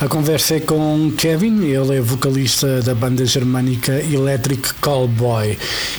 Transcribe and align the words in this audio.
a 0.00 0.06
conversa 0.06 0.54
é 0.54 0.60
com 0.60 1.10
Kevin, 1.16 1.64
ele 1.64 1.96
é 1.96 2.00
vocalista 2.00 2.80
da 2.82 2.94
banda 2.94 3.26
germânica 3.26 3.92
Electric 4.00 4.74
Callboy. 4.74 5.58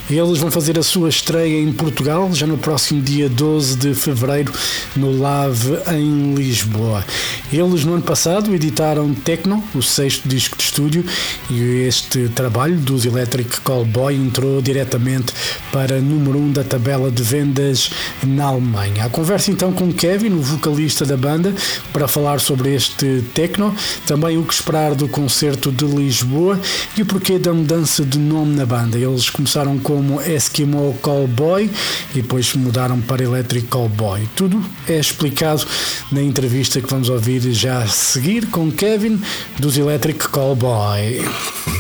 Eles 0.10 0.38
vão 0.38 0.50
fazer 0.50 0.80
a 0.80 0.84
sua 0.84 1.10
estreia 1.10 1.62
em 1.62 1.74
Portugal 1.74 2.32
já 2.32 2.48
no 2.48 2.58
próximo 2.58 3.02
dia 3.02 3.28
12 3.28 3.76
de 3.76 3.94
fevereiro 3.94 4.54
no 4.96 5.20
Lave 5.20 5.80
em 5.94 6.34
Lisboa. 6.34 7.04
Eles 7.52 7.84
no 7.84 7.96
ano 7.96 8.04
passado 8.04 8.56
editaram 8.56 9.14
Techno, 9.14 9.62
o 9.76 9.82
sexto 9.82 10.30
disco 10.30 10.56
de 10.56 10.64
estúdio, 10.64 11.06
e 11.50 11.62
este 11.88 12.30
trabalho 12.30 12.78
dos 12.78 13.06
Electric 13.06 13.60
Callboy 13.62 14.16
entrou 14.16 14.62
diretamente 14.62 15.34
para 15.74 16.00
número 16.00 16.38
1 16.38 16.42
um 16.42 16.52
da 16.52 16.64
tabela 16.64 17.12
de 17.12 17.22
vendas 17.22 17.90
na 18.24 18.46
Alemanha. 18.46 19.06
A 19.06 19.10
conversa 19.10 19.52
então 19.52 19.74
com 19.74 19.92
Kevin, 19.92 20.34
o 20.34 20.42
vocalista 20.42 21.06
da 21.06 21.18
banda, 21.18 21.54
para 21.92 22.08
falar 22.08 22.40
sobre 22.40 22.74
este 22.74 23.24
techno, 23.34 23.76
também 24.06 24.38
o 24.38 24.44
que 24.44 24.54
esperar 24.54 24.96
do 24.96 25.08
concerto 25.08 25.72
de 25.72 25.86
Lisboa 25.86 26.60
e 26.98 27.02
o 27.02 27.06
porquê 27.06 27.40
da 27.40 27.54
mudança 27.54 28.04
de 28.04 28.18
nome 28.20 28.56
na 28.56 28.66
banda. 28.66 28.98
Eles 28.98 29.30
começaram 29.30 29.78
como 29.80 30.22
Eskimo 30.22 30.98
Callboy 31.04 31.70
e 32.12 32.22
depois 32.22 32.54
mudaram 32.56 33.00
para 33.02 33.24
Electric 33.24 33.68
Callboy. 33.68 34.28
Tudo 34.36 34.64
é 34.88 35.00
explicado 35.00 35.66
na 36.12 36.22
entrevista 36.22 36.82
que 36.82 36.90
vamos 36.90 37.10
ouvir 37.10 37.42
já 37.52 37.84
a 37.84 37.88
seguir 37.88 38.48
com 38.48 38.72
Kevin 38.72 39.22
dos 39.58 39.78
Electric 39.78 40.30
Callboy. 40.30 41.22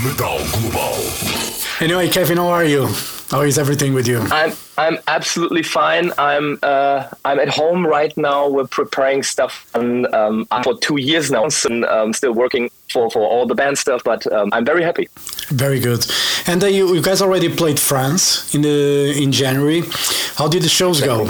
Metal 0.03 0.39
Global. 0.51 0.95
Anyway, 1.81 2.09
Kevin, 2.09 2.37
how 2.37 2.51
are 2.51 2.69
you? 2.69 2.89
How 3.31 3.45
is 3.45 3.57
everything 3.57 3.93
with 3.93 4.07
you? 4.07 4.19
I'm 4.31 4.68
I'm 4.79 4.97
absolutely 5.07 5.61
fine. 5.61 6.13
I'm 6.17 6.57
uh, 6.63 7.09
I'm 7.25 7.39
at 7.45 7.49
home 7.49 7.85
right 7.85 8.15
now. 8.15 8.47
We're 8.47 8.71
preparing 8.81 9.23
stuff 9.23 9.53
and, 9.75 10.07
um, 10.13 10.47
for 10.63 10.73
two 10.79 10.97
years 10.97 11.29
now, 11.29 11.47
and 11.65 11.83
um, 11.83 12.13
still 12.13 12.33
working 12.33 12.69
for, 12.89 13.11
for 13.11 13.23
all 13.27 13.45
the 13.45 13.55
band 13.55 13.77
stuff. 13.77 14.01
But 14.05 14.21
um, 14.31 14.49
I'm 14.53 14.63
very 14.63 14.83
happy. 14.83 15.09
Very 15.49 15.81
good. 15.81 16.05
And 16.47 16.63
uh, 16.63 16.67
you, 16.67 16.95
you 16.95 17.01
guys 17.01 17.21
already 17.21 17.49
played 17.53 17.77
France 17.77 18.55
in 18.55 18.61
the 18.61 19.21
in 19.21 19.33
January. 19.33 19.81
How 20.37 20.47
did 20.47 20.63
the 20.63 20.69
shows 20.69 21.01
go? 21.01 21.29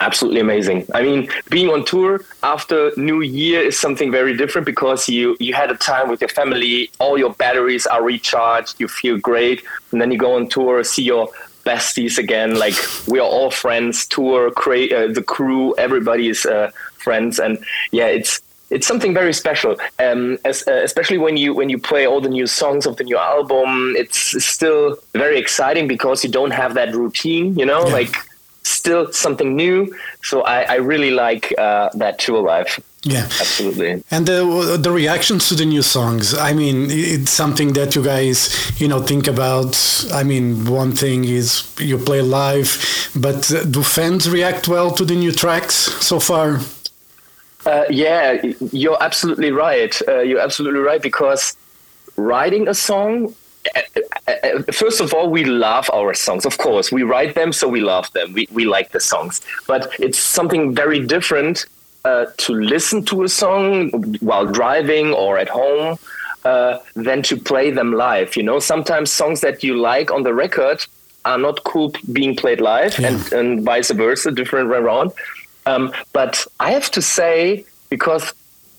absolutely 0.00 0.40
amazing. 0.40 0.86
I 0.94 1.02
mean, 1.02 1.28
being 1.50 1.68
on 1.68 1.84
tour 1.84 2.22
after 2.42 2.90
New 2.96 3.20
Year 3.20 3.60
is 3.60 3.78
something 3.78 4.10
very 4.10 4.34
different 4.34 4.64
because 4.64 5.08
you 5.08 5.36
you 5.40 5.52
had 5.52 5.70
a 5.70 5.76
time 5.76 6.08
with 6.08 6.20
your 6.22 6.28
family, 6.28 6.90
all 6.98 7.18
your 7.18 7.34
batteries 7.34 7.86
are 7.86 8.02
recharged, 8.02 8.80
you 8.80 8.88
feel 8.88 9.18
great, 9.18 9.62
and 9.92 10.00
then 10.00 10.10
you 10.10 10.16
go 10.16 10.36
on 10.36 10.48
tour, 10.48 10.82
see 10.84 11.02
your 11.02 11.28
besties 11.70 12.18
again. 12.18 12.50
Like 12.64 12.78
we 13.06 13.18
are 13.18 13.30
all 13.36 13.50
friends. 13.50 14.06
Tour, 14.06 14.50
cra- 14.50 14.92
uh, 14.98 15.12
the 15.18 15.24
crew, 15.34 15.74
everybody 15.86 16.28
is 16.28 16.40
uh, 16.46 16.70
friends, 17.04 17.38
and 17.38 17.58
yeah, 17.92 18.08
it's 18.18 18.40
it's 18.70 18.86
something 18.86 19.12
very 19.12 19.32
special. 19.32 19.72
Um, 19.98 20.38
as, 20.44 20.66
uh, 20.66 20.80
especially 20.88 21.18
when 21.18 21.36
you 21.36 21.54
when 21.54 21.68
you 21.68 21.78
play 21.78 22.06
all 22.06 22.20
the 22.20 22.34
new 22.38 22.46
songs 22.46 22.86
of 22.86 22.96
the 22.96 23.04
new 23.04 23.18
album, 23.18 23.94
it's 23.96 24.20
still 24.54 24.96
very 25.12 25.38
exciting 25.38 25.88
because 25.88 26.24
you 26.24 26.30
don't 26.30 26.52
have 26.62 26.72
that 26.74 26.94
routine. 26.94 27.58
You 27.58 27.66
know, 27.66 27.82
yeah. 27.86 27.98
like 28.00 28.14
still 28.62 29.12
something 29.12 29.56
new. 29.56 29.78
So 30.22 30.42
I, 30.42 30.58
I 30.62 30.76
really 30.76 31.10
like 31.10 31.44
uh, 31.58 31.88
that 31.94 32.18
tour 32.18 32.42
life. 32.42 32.80
Yeah, 33.02 33.24
absolutely. 33.24 34.02
And 34.10 34.26
the 34.26 34.78
the 34.78 34.90
reactions 34.90 35.48
to 35.48 35.54
the 35.54 35.64
new 35.64 35.80
songs. 35.80 36.34
I 36.34 36.52
mean, 36.52 36.90
it's 36.90 37.30
something 37.30 37.72
that 37.72 37.94
you 37.94 38.04
guys, 38.04 38.50
you 38.78 38.88
know, 38.88 39.00
think 39.00 39.26
about. 39.26 39.74
I 40.12 40.22
mean, 40.22 40.66
one 40.66 40.92
thing 40.92 41.24
is 41.24 41.64
you 41.78 41.96
play 41.96 42.20
live, 42.20 42.76
but 43.16 43.50
do 43.70 43.82
fans 43.82 44.28
react 44.28 44.68
well 44.68 44.90
to 44.92 45.04
the 45.06 45.14
new 45.14 45.32
tracks 45.32 45.74
so 45.74 46.20
far? 46.20 46.60
Uh, 47.64 47.84
yeah, 47.88 48.42
you're 48.70 49.02
absolutely 49.02 49.50
right. 49.50 49.98
Uh, 50.06 50.20
you're 50.20 50.40
absolutely 50.40 50.80
right 50.80 51.00
because 51.00 51.56
writing 52.16 52.68
a 52.68 52.74
song 52.74 53.34
uh, 53.76 53.80
uh, 54.26 54.32
uh, 54.42 54.62
first 54.72 55.00
of 55.00 55.12
all, 55.12 55.30
we 55.30 55.44
love 55.44 55.88
our 55.92 56.14
songs. 56.14 56.46
Of 56.46 56.56
course, 56.58 56.90
we 56.90 57.02
write 57.02 57.34
them, 57.34 57.52
so 57.52 57.68
we 57.68 57.80
love 57.80 58.10
them. 58.12 58.32
We, 58.32 58.48
we 58.50 58.64
like 58.64 58.92
the 58.92 59.00
songs. 59.00 59.42
But 59.66 59.92
it's 60.00 60.18
something 60.18 60.74
very 60.74 61.06
different 61.06 61.66
uh, 62.04 62.26
to 62.38 62.54
listen 62.54 63.04
to 63.06 63.24
a 63.24 63.28
song 63.28 63.90
while 64.20 64.46
driving 64.46 65.12
or 65.12 65.38
at 65.38 65.48
home 65.48 65.98
uh, 66.44 66.78
than 66.94 67.22
to 67.22 67.36
play 67.36 67.70
them 67.70 67.92
live. 67.92 68.36
You 68.36 68.42
know, 68.42 68.58
sometimes 68.58 69.10
songs 69.10 69.40
that 69.40 69.62
you 69.62 69.76
like 69.76 70.10
on 70.10 70.22
the 70.22 70.34
record 70.34 70.84
are 71.24 71.38
not 71.38 71.64
cool 71.64 71.92
being 72.12 72.34
played 72.34 72.60
live, 72.60 72.98
yeah. 72.98 73.08
and, 73.08 73.32
and 73.32 73.62
vice 73.62 73.90
versa, 73.90 74.30
different 74.30 74.70
way 74.70 74.78
around. 74.78 75.12
Um, 75.66 75.92
but 76.12 76.46
I 76.58 76.70
have 76.70 76.90
to 76.92 77.02
say, 77.02 77.64
because 77.90 78.32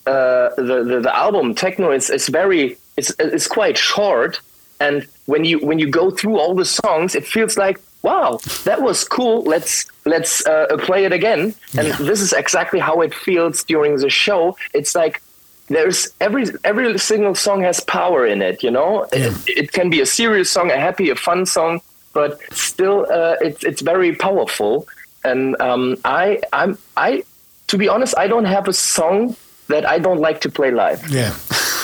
uh, 0.07 0.49
the, 0.57 0.83
the, 0.83 0.99
the 1.01 1.15
album 1.15 1.53
Tekkno 1.53 1.95
is, 1.95 2.09
is 2.09 2.27
very 2.27 2.77
it's 2.97 3.13
it's 3.19 3.47
quite 3.47 3.77
short 3.77 4.39
and 4.79 5.07
when 5.27 5.45
you 5.45 5.59
when 5.59 5.79
you 5.79 5.89
go 5.89 6.09
through 6.09 6.39
all 6.39 6.55
the 6.55 6.65
songs 6.65 7.15
it 7.15 7.25
feels 7.25 7.57
like 7.57 7.79
wow 8.03 8.39
that 8.63 8.81
was 8.81 9.03
cool. 9.03 9.43
Let's 9.43 9.85
let's 10.05 10.45
uh, 10.45 10.77
play 10.79 11.05
it 11.05 11.13
again. 11.13 11.53
And 11.77 11.87
yeah. 11.87 11.95
this 11.97 12.21
is 12.21 12.33
exactly 12.33 12.79
how 12.79 13.01
it 13.01 13.13
feels 13.13 13.63
during 13.63 13.97
the 13.97 14.09
show. 14.09 14.57
It's 14.73 14.95
like 14.95 15.21
there's 15.67 16.09
every 16.19 16.45
every 16.63 16.97
single 16.97 17.35
song 17.35 17.61
has 17.61 17.79
power 17.79 18.25
in 18.25 18.41
it 18.41 18.61
you 18.61 18.71
know? 18.71 19.07
Yeah. 19.13 19.27
it, 19.27 19.57
it, 19.61 19.71
can 19.71 19.89
be 19.89 20.01
a 20.01 20.05
serious 20.05 20.51
song 20.51 20.69
a 20.69 20.77
happy 20.77 21.09
a 21.09 21.15
fun 21.15 21.45
song 21.45 21.81
but 22.13 22.41
still 22.53 23.07
uh, 23.09 23.35
it's 23.41 23.63
it's 23.63 23.81
very 23.81 24.15
powerful. 24.15 24.87
And 25.23 25.55
um, 25.61 25.97
i 26.03 26.41
i'm 26.51 26.77
i 26.97 27.23
to 27.67 27.77
be 27.77 27.87
honest 27.87 28.17
i 28.17 28.27
don't 28.27 28.45
have 28.45 28.67
a 28.67 28.73
song 28.73 29.35
that 29.67 29.85
i 29.85 29.97
don't 29.99 30.19
like 30.19 30.41
to 30.41 30.49
play 30.49 30.71
live. 30.71 31.07
Yeah. 31.09 31.33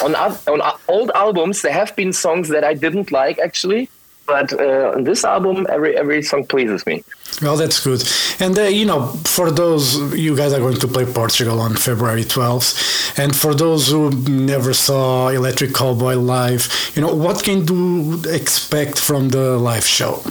On 0.04 0.14
on 0.16 0.60
old 0.88 1.12
albums, 1.16 1.62
there 1.62 1.72
have 1.72 1.96
been 1.96 2.14
songs 2.14 2.50
that 2.50 2.64
I 2.64 2.76
didn't 2.76 3.12
like 3.12 3.40
actually, 3.40 3.90
but 4.28 4.54
uh, 4.54 4.92
on 4.96 5.04
this 5.06 5.24
album, 5.24 5.66
every 5.70 5.98
every 5.98 6.22
song 6.22 6.46
pleases 6.46 6.86
me. 6.86 7.04
Well, 7.42 7.58
that's 7.58 7.80
good. 7.84 8.04
And 8.40 8.58
uh, 8.58 8.64
you 8.64 8.86
know, 8.86 9.08
for 9.26 9.50
those 9.52 9.84
you 10.14 10.36
guys 10.36 10.54
are 10.54 10.60
going 10.60 10.80
to 10.80 10.88
play 10.88 11.06
Portugal 11.06 11.60
on 11.60 11.76
February 11.76 12.24
12th, 12.24 13.18
and 13.18 13.36
for 13.36 13.56
those 13.56 13.90
who 13.90 14.12
never 14.28 14.74
saw 14.74 15.30
Electric 15.30 15.72
Callboy 15.72 16.24
live, 16.24 16.68
you 16.96 17.02
know, 17.02 17.14
what 17.14 17.44
can 17.44 17.68
you 17.68 18.22
expect 18.28 19.00
from 19.00 19.30
the 19.30 19.58
live 19.58 19.86
show? 19.86 20.22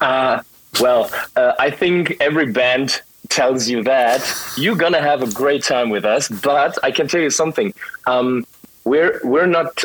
Uh, 0.00 0.42
well, 0.80 1.10
uh, 1.36 1.52
I 1.58 1.70
think 1.70 2.16
every 2.20 2.52
band 2.52 3.00
tells 3.28 3.68
you 3.68 3.82
that, 3.84 4.22
you're 4.56 4.76
gonna 4.76 5.00
have 5.00 5.22
a 5.22 5.30
great 5.32 5.62
time 5.62 5.90
with 5.90 6.04
us. 6.04 6.28
But 6.28 6.78
I 6.82 6.90
can 6.90 7.08
tell 7.08 7.20
you 7.20 7.30
something: 7.30 7.72
um, 8.06 8.46
we're 8.84 9.20
we're 9.24 9.46
not. 9.46 9.84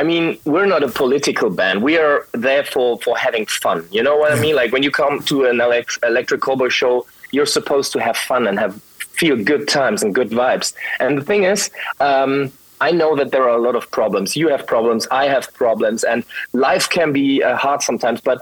I 0.00 0.02
mean, 0.02 0.38
we're 0.46 0.70
not 0.74 0.82
a 0.82 0.88
political 0.88 1.50
band. 1.50 1.82
We 1.82 1.98
are 1.98 2.26
there 2.32 2.64
for 2.64 2.98
for 3.04 3.18
having 3.18 3.44
fun. 3.44 3.78
You 3.96 4.02
know 4.02 4.16
what 4.16 4.32
I 4.32 4.40
mean? 4.40 4.56
Like 4.60 4.72
when 4.72 4.82
you 4.82 4.90
come 4.90 5.14
to 5.30 5.44
an 5.44 5.60
elect- 5.60 5.98
Electric 6.02 6.40
Callboy 6.40 6.70
show, 6.70 6.94
you're 7.32 7.52
supposed 7.58 7.92
to 7.92 7.98
have 8.00 8.16
fun 8.16 8.46
and 8.48 8.58
have 8.58 8.74
feel 9.20 9.36
good 9.52 9.68
times 9.68 10.02
and 10.02 10.14
good 10.14 10.30
vibes. 10.30 10.68
And 11.00 11.18
the 11.18 11.24
thing 11.30 11.44
is. 11.44 11.70
Um, 12.00 12.50
I 12.88 12.92
know 12.92 13.14
that 13.14 13.30
there 13.30 13.42
are 13.42 13.56
a 13.58 13.64
lot 13.68 13.76
of 13.76 13.90
problems. 13.90 14.28
You 14.42 14.48
have 14.48 14.66
problems. 14.66 15.06
I 15.10 15.24
have 15.34 15.52
problems, 15.52 16.02
and 16.02 16.24
life 16.54 16.88
can 16.88 17.12
be 17.12 17.42
uh, 17.42 17.54
hard 17.64 17.82
sometimes. 17.82 18.22
But 18.22 18.38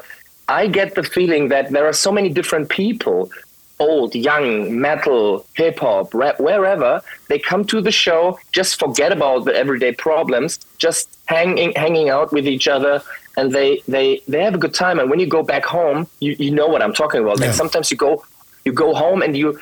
I 0.46 0.69
get 0.69 0.94
the 0.94 1.02
feeling 1.02 1.49
that 1.49 1.72
there 1.75 1.87
are 1.90 1.93
so 2.06 2.12
many 2.12 2.28
different 2.28 2.69
people 2.69 3.32
old, 3.80 4.14
young, 4.14 4.80
metal, 4.80 5.46
hip 5.54 5.78
hop, 5.78 6.12
rap, 6.14 6.40
wherever, 6.40 7.02
they 7.28 7.38
come 7.38 7.64
to 7.66 7.80
the 7.80 7.92
show, 7.92 8.38
just 8.52 8.78
forget 8.78 9.12
about 9.12 9.44
the 9.44 9.54
everyday 9.54 9.92
problems, 9.92 10.58
just 10.78 11.08
hanging 11.26 11.72
hanging 11.72 12.08
out 12.08 12.32
with 12.32 12.46
each 12.46 12.69
other, 12.69 13.02
and 13.36 13.52
they 13.52 13.82
they 13.88 14.20
they 14.28 14.42
have 14.42 14.54
a 14.54 14.58
good 14.58 14.75
time. 14.75 14.98
And 14.98 15.10
when 15.10 15.20
you 15.20 15.26
go 15.26 15.42
back 15.42 15.64
home, 15.64 16.06
you, 16.20 16.36
you 16.38 16.50
know 16.50 16.66
what 16.66 16.82
I'm 16.82 16.92
talking 16.92 17.20
about. 17.20 17.38
Yeah. 17.38 17.46
Like 17.46 17.54
sometimes 17.54 17.90
you 17.90 17.96
go 17.96 18.25
you 18.64 18.72
go 18.72 18.94
home 18.94 19.22
and 19.22 19.36
you 19.36 19.58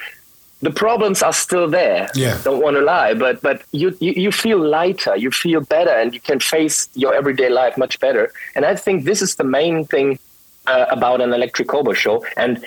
the 0.63 0.71
problems 0.71 1.23
are 1.23 1.33
still 1.33 1.69
there. 1.69 2.09
Yeah. 2.15 2.41
Don't 2.43 2.63
want 2.63 2.77
to 2.77 2.83
lie, 2.83 3.15
but 3.15 3.43
but 3.43 3.63
you, 3.73 3.97
you 4.01 4.13
you 4.13 4.33
feel 4.33 4.59
lighter, 4.59 5.15
you 5.17 5.31
feel 5.31 5.61
better, 5.61 5.91
and 5.91 6.15
you 6.15 6.21
can 6.21 6.41
face 6.41 6.89
your 6.95 7.15
everyday 7.15 7.51
life 7.51 7.77
much 7.77 8.01
better. 8.01 8.33
And 8.55 8.65
I 8.65 8.75
think 8.75 9.05
this 9.05 9.21
is 9.21 9.37
the 9.37 9.45
main 9.45 9.85
thing 9.85 10.19
uh, 10.67 10.87
about 10.89 11.21
an 11.21 11.33
Electric 11.33 11.69
Callboy 11.69 11.95
show. 11.95 12.25
And 12.37 12.65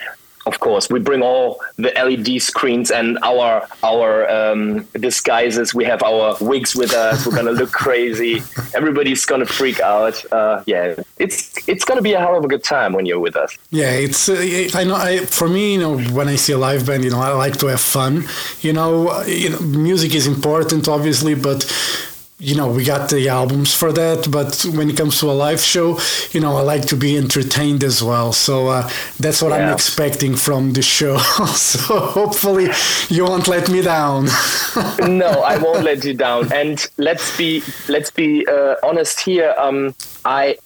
of 0.52 0.56
course 0.60 0.86
we 0.94 1.00
bring 1.10 1.22
all 1.30 1.48
the 1.84 1.92
led 2.10 2.30
screens 2.42 2.88
and 3.00 3.08
our 3.32 3.52
our 3.92 4.12
um, 4.38 4.62
disguises. 5.08 5.68
We 5.82 5.86
have 5.92 6.02
our 6.12 6.26
wigs 6.52 6.72
with 6.82 6.94
us. 7.06 7.16
We're 7.26 7.38
gonna 7.40 7.58
look 7.62 7.74
crazy. 7.86 8.34
Everybody's 8.80 9.24
gonna 9.32 9.52
freak 9.60 9.80
out. 9.94 10.16
Uh, 10.38 10.64
yeah 10.66 10.96
it's 11.26 11.40
it's 11.72 11.86
gonna 11.88 12.06
be 12.10 12.14
a 12.14 12.22
hell 12.26 12.36
of 12.40 12.44
a 12.50 12.52
good 12.54 12.66
time 12.76 12.92
when 12.98 13.06
you're 13.08 13.24
with 13.28 13.38
us. 13.44 13.52
Yeah 13.82 13.92
it's 14.06 14.22
uh, 14.30 14.80
i 14.80 14.84
know 14.88 14.98
I, 15.10 15.12
for 15.40 15.48
me 15.56 15.64
you 15.74 15.80
know 15.84 15.94
when 16.18 16.28
i 16.34 16.36
see 16.44 16.54
a 16.60 16.62
live 16.70 16.82
band 16.88 17.02
you 17.06 17.12
know 17.14 17.22
i 17.30 17.32
like 17.46 17.58
to 17.62 17.68
have 17.74 17.82
fun. 17.82 18.14
You 18.62 18.74
know, 18.78 19.22
you 19.44 19.50
know 19.52 19.60
music 19.60 20.12
is 20.20 20.26
important 20.36 20.88
obviously 20.88 21.34
but 21.50 21.60
you 22.40 22.56
know 22.56 22.72
we 22.72 22.86
got 22.86 23.10
the 23.10 23.28
albums 23.28 23.76
for 23.76 23.92
that 23.92 24.32
but 24.32 24.66
when 24.78 24.90
it 24.90 24.96
comes 24.96 25.20
to 25.20 25.30
a 25.30 25.34
live 25.34 25.60
show 25.60 26.00
you 26.32 26.40
know 26.40 26.56
i 26.56 26.62
like 26.62 26.86
to 26.86 26.96
be 26.96 27.18
entertained 27.18 27.84
as 27.84 28.02
well. 28.02 28.32
So 28.32 28.70
uh, 28.70 28.90
that's 29.20 29.42
what 29.42 29.50
yeah. 29.50 29.68
i'm 29.68 29.74
expecting 29.74 30.36
from 30.36 30.74
the 30.74 30.82
show. 30.82 31.18
So 31.50 32.00
hopefully 32.00 32.70
you 33.10 33.26
won't 33.26 33.48
let 33.48 33.70
me 33.70 33.82
down. 33.82 34.28
No 35.02 35.42
i 35.42 35.58
won't 35.58 35.84
let 35.84 36.04
you 36.06 36.14
down. 36.14 36.52
And 36.54 36.86
let's 36.98 37.38
be 37.38 37.62
let's 37.90 38.12
be 38.12 38.48
uh, 38.48 38.76
honest 38.84 39.20
here 39.20 39.54
um, 39.58 39.94
i 40.24 40.58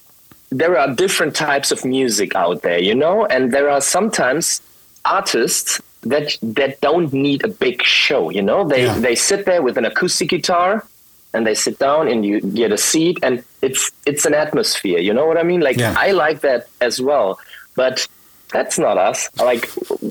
there 0.52 0.78
are 0.78 0.94
different 0.94 1.36
types 1.36 1.72
of 1.72 1.84
music 1.84 2.36
out 2.36 2.62
there 2.62 2.80
you 2.80 2.94
know? 2.94 3.26
And 3.26 3.52
there 3.52 3.69
are 3.69 3.81
sometimes 3.81 4.62
artists 5.06 5.81
that 6.04 6.38
that 6.44 6.81
don't 6.81 7.12
need 7.14 7.44
a 7.44 7.48
big 7.48 7.81
show 7.81 8.30
you 8.30 8.44
know? 8.44 8.68
They 8.68 8.86
yeah. 8.86 9.00
they 9.00 9.16
sit 9.16 9.46
there 9.46 9.64
with 9.64 9.78
an 9.78 9.86
acoustic 9.86 10.30
guitar 10.30 10.86
and 11.33 11.45
they 11.47 11.56
sit 11.56 11.80
down 11.80 12.07
and 12.07 12.25
you 12.25 12.41
get 12.41 12.71
a 12.71 12.77
seat 12.77 13.18
and 13.24 13.44
it's 13.62 13.91
it's 14.06 14.25
an 14.25 14.33
atmosphere 14.33 15.00
you 15.00 15.13
know 15.13 15.25
what 15.25 15.38
i 15.38 15.44
mean 15.44 15.62
like 15.62 15.77
yeah. 15.77 15.95
i 15.97 16.12
like 16.12 16.41
that 16.41 16.68
as 16.81 17.01
well 17.01 17.39
but 17.75 18.07
that's 18.51 18.77
not 18.77 18.97
us 18.97 19.30
like 19.39 19.69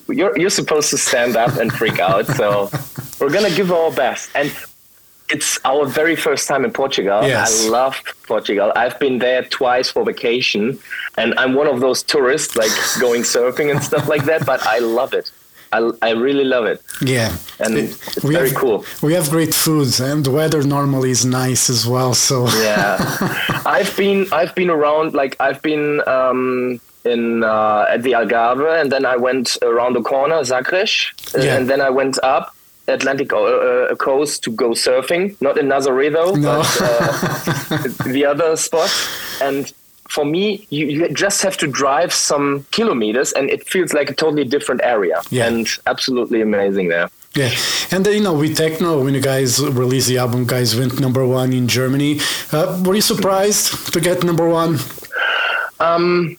you're 0.08 0.36
you're 0.38 0.50
supposed 0.50 0.90
to 0.90 0.98
stand 0.98 1.36
up 1.36 1.56
and 1.56 1.72
freak 1.72 1.98
out 1.98 2.26
so 2.26 2.70
we're 3.20 3.32
gonna 3.32 3.54
give 3.54 3.70
our 3.70 3.92
best 3.92 4.30
and 4.34 4.52
it's 5.32 5.58
our 5.64 5.86
very 5.86 6.14
first 6.14 6.46
time 6.46 6.64
in 6.64 6.72
Portugal. 6.72 7.22
Yes. 7.22 7.64
I 7.64 7.70
love 7.70 7.96
Portugal. 8.26 8.70
I've 8.76 8.98
been 8.98 9.18
there 9.18 9.42
twice 9.44 9.90
for 9.90 10.04
vacation, 10.04 10.78
and 11.16 11.34
I'm 11.38 11.54
one 11.54 11.66
of 11.66 11.80
those 11.80 12.02
tourists, 12.02 12.54
like 12.54 12.70
going 13.00 13.22
surfing 13.22 13.70
and 13.70 13.82
stuff 13.82 14.08
like 14.08 14.24
that. 14.26 14.44
But 14.44 14.64
I 14.66 14.78
love 14.78 15.14
it. 15.14 15.32
I, 15.72 15.90
I 16.02 16.10
really 16.10 16.44
love 16.44 16.66
it. 16.66 16.82
Yeah, 17.00 17.36
and 17.58 17.76
it, 17.76 17.84
it's 17.84 18.24
we 18.24 18.34
very 18.34 18.50
have, 18.50 18.58
cool. 18.58 18.84
We 19.02 19.14
have 19.14 19.30
great 19.30 19.54
foods, 19.54 20.00
and 20.00 20.24
the 20.24 20.30
weather 20.30 20.62
normally 20.62 21.10
is 21.10 21.24
nice 21.24 21.70
as 21.70 21.86
well. 21.86 22.14
So 22.14 22.48
yeah, 22.60 22.96
I've 23.66 23.96
been 23.96 24.26
I've 24.32 24.54
been 24.54 24.70
around 24.70 25.14
like 25.14 25.36
I've 25.40 25.62
been 25.62 26.06
um, 26.06 26.80
in 27.04 27.42
uh, 27.42 27.86
at 27.88 28.02
the 28.02 28.12
Algarve, 28.12 28.80
and 28.80 28.92
then 28.92 29.04
I 29.06 29.16
went 29.16 29.56
around 29.62 29.94
the 29.94 30.02
corner, 30.02 30.44
Sagres, 30.44 31.12
yeah. 31.36 31.56
and 31.56 31.68
then 31.68 31.80
I 31.80 31.90
went 31.90 32.18
up 32.22 32.54
Atlantic 32.88 33.32
uh, 33.32 33.42
uh, 33.42 33.94
coast 33.94 34.42
to 34.44 34.50
go 34.50 34.70
surfing, 34.70 35.40
not 35.40 35.56
in 35.56 35.66
Nazaré 35.66 36.12
though, 36.12 36.34
no. 36.34 36.58
but 36.58 36.78
uh, 36.80 38.08
the 38.12 38.24
other 38.24 38.56
spot. 38.56 38.90
And 39.40 39.72
for 40.12 40.26
me, 40.26 40.66
you, 40.68 40.86
you 40.86 41.08
just 41.08 41.40
have 41.40 41.56
to 41.56 41.66
drive 41.66 42.12
some 42.12 42.66
kilometers 42.70 43.32
and 43.32 43.48
it 43.48 43.66
feels 43.66 43.94
like 43.94 44.10
a 44.10 44.14
totally 44.14 44.44
different 44.44 44.82
area. 44.84 45.22
Yeah. 45.30 45.46
And 45.46 45.66
absolutely 45.86 46.42
amazing 46.42 46.88
there. 46.88 47.08
Yeah, 47.34 47.50
and 47.90 48.04
then, 48.04 48.12
you 48.12 48.22
know, 48.22 48.34
with 48.34 48.58
Tekkno, 48.58 49.02
when 49.02 49.14
you 49.14 49.22
guys 49.22 49.58
released 49.58 50.08
the 50.08 50.18
album, 50.18 50.44
guys 50.44 50.76
went 50.76 51.00
number 51.00 51.26
one 51.26 51.54
in 51.54 51.66
Germany. 51.66 52.20
Uh, 52.52 52.82
were 52.84 52.94
you 52.94 53.00
surprised 53.00 53.90
to 53.94 54.00
get 54.02 54.22
number 54.22 54.46
one? 54.46 54.78
Um, 55.80 56.36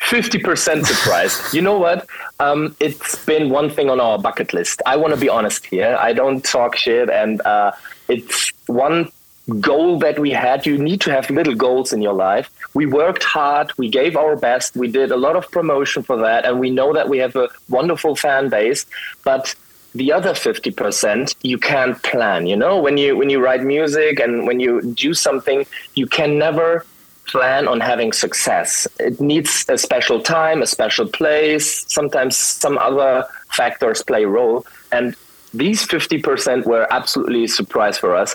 50% 0.00 0.86
surprised. 0.86 1.52
you 1.56 1.60
know 1.60 1.78
what? 1.78 2.06
Um, 2.40 2.74
it's 2.80 3.22
been 3.26 3.50
one 3.50 3.68
thing 3.68 3.90
on 3.90 4.00
our 4.00 4.18
bucket 4.18 4.54
list. 4.54 4.80
I 4.86 4.96
want 4.96 5.12
to 5.12 5.20
be 5.20 5.28
honest 5.28 5.66
here. 5.66 5.98
I 6.00 6.14
don't 6.14 6.42
talk 6.42 6.76
shit, 6.76 7.10
and 7.10 7.42
uh, 7.42 7.72
it's 8.08 8.52
one 8.68 9.12
goal 9.60 9.98
that 9.98 10.18
we 10.18 10.30
had. 10.30 10.66
You 10.66 10.78
need 10.78 11.00
to 11.02 11.10
have 11.10 11.28
little 11.30 11.54
goals 11.54 11.92
in 11.92 12.02
your 12.02 12.14
life. 12.14 12.50
We 12.74 12.86
worked 12.86 13.24
hard, 13.24 13.72
we 13.76 13.88
gave 13.88 14.16
our 14.16 14.36
best, 14.36 14.76
we 14.76 14.88
did 14.88 15.10
a 15.10 15.16
lot 15.16 15.36
of 15.36 15.50
promotion 15.50 16.02
for 16.02 16.16
that, 16.18 16.44
and 16.44 16.60
we 16.60 16.70
know 16.70 16.92
that 16.92 17.08
we 17.08 17.18
have 17.18 17.34
a 17.36 17.48
wonderful 17.68 18.14
fan 18.16 18.48
base. 18.48 18.86
But 19.24 19.54
the 19.94 20.12
other 20.12 20.32
50% 20.32 21.34
you 21.42 21.58
can't 21.58 22.02
plan 22.02 22.46
you 22.46 22.56
know? 22.56 22.80
When 22.80 22.96
you 22.96 23.14
when 23.14 23.28
you 23.28 23.44
write 23.44 23.62
music 23.62 24.20
and 24.20 24.46
when 24.46 24.58
you 24.58 24.80
do 24.80 25.12
something 25.12 25.66
you 25.94 26.06
can 26.06 26.38
never 26.38 26.86
plan 27.26 27.68
on 27.68 27.78
having 27.78 28.10
success. 28.12 28.88
It 28.98 29.20
needs 29.20 29.66
a 29.68 29.76
special 29.76 30.22
time 30.22 30.62
a 30.62 30.66
special 30.66 31.06
place. 31.06 31.84
Sometimes 31.92 32.38
some 32.38 32.78
other 32.78 33.26
factors 33.50 34.02
play 34.02 34.24
a 34.24 34.28
role. 34.28 34.64
And 34.90 35.14
these 35.54 35.86
50% 35.86 36.64
were 36.64 36.90
absolutely 36.90 37.44
a 37.44 37.48
surprise 37.48 37.98
for 37.98 38.16
us 38.16 38.34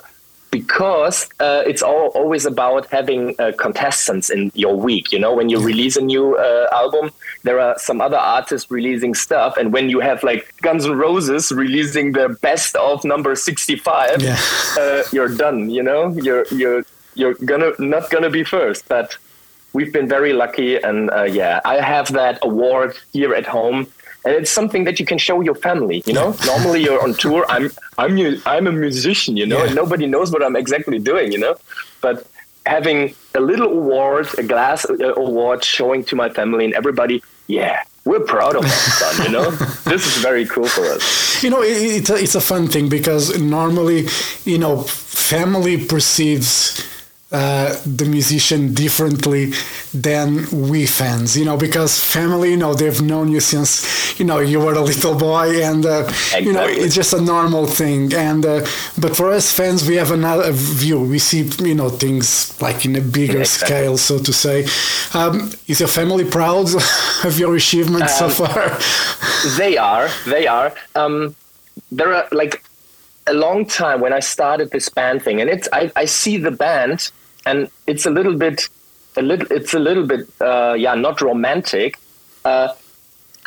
because 0.58 1.18
uh, 1.40 1.72
it's 1.72 1.84
all, 1.90 2.08
always 2.20 2.46
about 2.46 2.84
having 2.98 3.22
uh, 3.40 3.52
contestants 3.66 4.28
in 4.36 4.52
your 4.64 4.76
week. 4.90 5.06
You 5.14 5.20
know, 5.24 5.34
when 5.40 5.48
you 5.50 5.60
release 5.72 5.96
a 6.04 6.06
new 6.14 6.26
uh, 6.36 6.68
album, 6.72 7.06
there 7.44 7.60
are 7.60 7.76
some 7.78 8.00
other 8.08 8.22
artists 8.38 8.66
releasing 8.72 9.14
stuff, 9.16 9.52
and 9.60 9.68
when 9.76 9.86
you 9.94 10.00
have 10.10 10.20
like 10.24 10.44
Guns 10.66 10.86
N' 10.86 10.98
Roses 11.06 11.44
releasing 11.52 12.14
their 12.18 12.32
best 12.48 12.76
of 12.76 13.04
number 13.14 13.36
sixty-five, 13.36 14.22
yeah. 14.22 14.40
Uh, 14.82 15.04
you're 15.16 15.34
done. 15.46 15.70
You 15.78 15.84
know, 15.84 16.02
you're 16.26 16.46
you're 16.60 16.84
you're 17.20 17.36
gonna 17.52 17.72
not 17.80 18.10
gonna 18.10 18.34
be 18.40 18.44
first, 18.44 18.84
but. 18.88 19.18
We've 19.74 19.94
been 19.94 20.08
very 20.08 20.34
lucky, 20.34 20.72
and 20.88 21.12
uh, 21.12 21.28
yeah, 21.42 21.60
I 21.74 21.76
have 21.94 22.08
that 22.14 22.40
award 22.42 22.98
here 23.14 23.36
at 23.36 23.46
home 23.46 23.86
and 24.28 24.36
it's 24.36 24.52
something 24.52 24.84
that 24.84 25.00
you 25.00 25.06
can 25.06 25.18
show 25.18 25.40
your 25.40 25.56
family. 25.56 26.04
You 26.06 26.14
know, 26.14 26.36
normally 26.46 26.84
you're 26.84 27.02
on 27.02 27.14
tour. 27.14 27.46
I'm 27.48 27.72
I'm 27.98 28.14
I'm 28.46 28.68
a 28.68 28.74
musician. 28.74 29.38
You 29.38 29.46
know, 29.46 29.60
yeah. 29.60 29.68
and 29.68 29.76
nobody 29.76 30.06
knows 30.06 30.32
what 30.32 30.44
I'm 30.44 30.58
exactly 30.58 31.00
doing. 31.00 31.32
You 31.32 31.40
know, 31.40 31.56
but 32.02 32.28
having 32.66 33.16
a 33.36 33.40
little 33.40 33.72
award, 33.72 34.28
a 34.38 34.44
glass 34.44 34.86
uh, 34.90 35.14
award, 35.16 35.64
showing 35.64 36.04
to 36.10 36.16
my 36.18 36.30
family 36.30 36.66
and 36.66 36.74
everybody, 36.74 37.24
yeah, 37.48 37.84
we're 38.04 38.20
proud 38.20 38.58
of 38.58 38.64
our 38.64 38.70
son. 38.70 39.26
You 39.26 39.32
know, 39.32 39.50
this 39.86 40.06
is 40.06 40.18
very 40.18 40.46
cool 40.46 40.68
for 40.68 40.84
us. 40.84 41.42
You 41.42 41.50
know, 41.50 41.62
it, 41.62 41.78
it's 42.00 42.10
a, 42.10 42.16
it's 42.16 42.36
a 42.36 42.42
fun 42.42 42.68
thing 42.68 42.90
because 42.90 43.40
normally, 43.42 44.08
you 44.44 44.58
know, 44.58 44.82
family 44.82 45.86
perceives 45.86 46.84
uh, 47.30 47.76
the 47.86 48.06
musician 48.06 48.74
differently 48.74 49.52
than 49.94 50.46
we 50.70 50.86
fans, 50.86 51.36
you 51.38 51.44
know, 51.44 51.58
because 51.58 52.02
family, 52.02 52.52
you 52.52 52.58
know, 52.58 52.74
they've 52.74 53.02
known 53.02 53.30
you 53.30 53.42
since, 53.42 54.18
you 54.18 54.26
know, 54.26 54.40
you 54.40 54.62
were 54.62 54.74
a 54.74 54.80
little 54.82 55.14
boy, 55.14 55.62
and 55.62 55.86
uh, 55.86 56.06
exactly. 56.08 56.48
you 56.48 56.54
know, 56.54 56.66
it's 56.66 56.96
just 56.96 57.12
a 57.12 57.20
normal 57.20 57.68
thing. 57.68 58.14
And 58.14 58.46
uh, 58.46 58.66
but 58.98 59.18
for 59.18 59.30
us 59.30 59.52
fans, 59.52 59.86
we 59.86 59.96
have 59.96 60.12
another 60.12 60.54
view. 60.54 61.02
We 61.02 61.20
see, 61.20 61.42
you 61.66 61.76
know, 61.76 61.90
things 61.90 62.60
like 62.62 62.86
in 62.86 62.96
a 62.96 63.02
bigger 63.02 63.42
exactly. 63.42 63.76
scale, 63.76 63.98
so 63.98 64.20
to 64.20 64.32
say. 64.32 64.66
Um, 65.14 65.52
is 65.68 65.82
your 65.82 65.90
family 65.90 66.24
proud 66.24 66.70
of 67.26 67.38
your 67.38 67.58
achievements 67.58 68.22
um, 68.22 68.32
so 68.32 68.46
far? 68.46 69.58
they 69.58 69.78
are. 69.78 70.08
They 70.26 70.48
are. 70.48 70.74
Um, 70.96 71.36
there 71.92 72.14
are 72.14 72.28
like 72.32 72.64
a 73.28 73.34
long 73.34 73.66
time 73.66 74.02
when 74.02 74.14
I 74.14 74.20
started 74.20 74.72
this 74.72 74.90
band 74.90 75.22
thing, 75.24 75.42
and 75.42 75.50
it's 75.50 75.68
I, 75.72 75.92
I 75.96 76.06
see 76.06 76.38
the 76.38 76.52
band, 76.52 77.12
and 77.46 77.70
it's 77.86 78.06
a 78.06 78.10
little 78.10 78.36
bit, 78.36 78.68
a 79.16 79.22
little, 79.22 79.48
it's 79.52 79.74
a 79.74 79.80
little 79.80 80.06
bit, 80.06 80.28
uh, 80.42 80.76
yeah, 80.78 80.96
not 80.96 81.22
romantic. 81.22 81.98
Uh, 82.46 82.74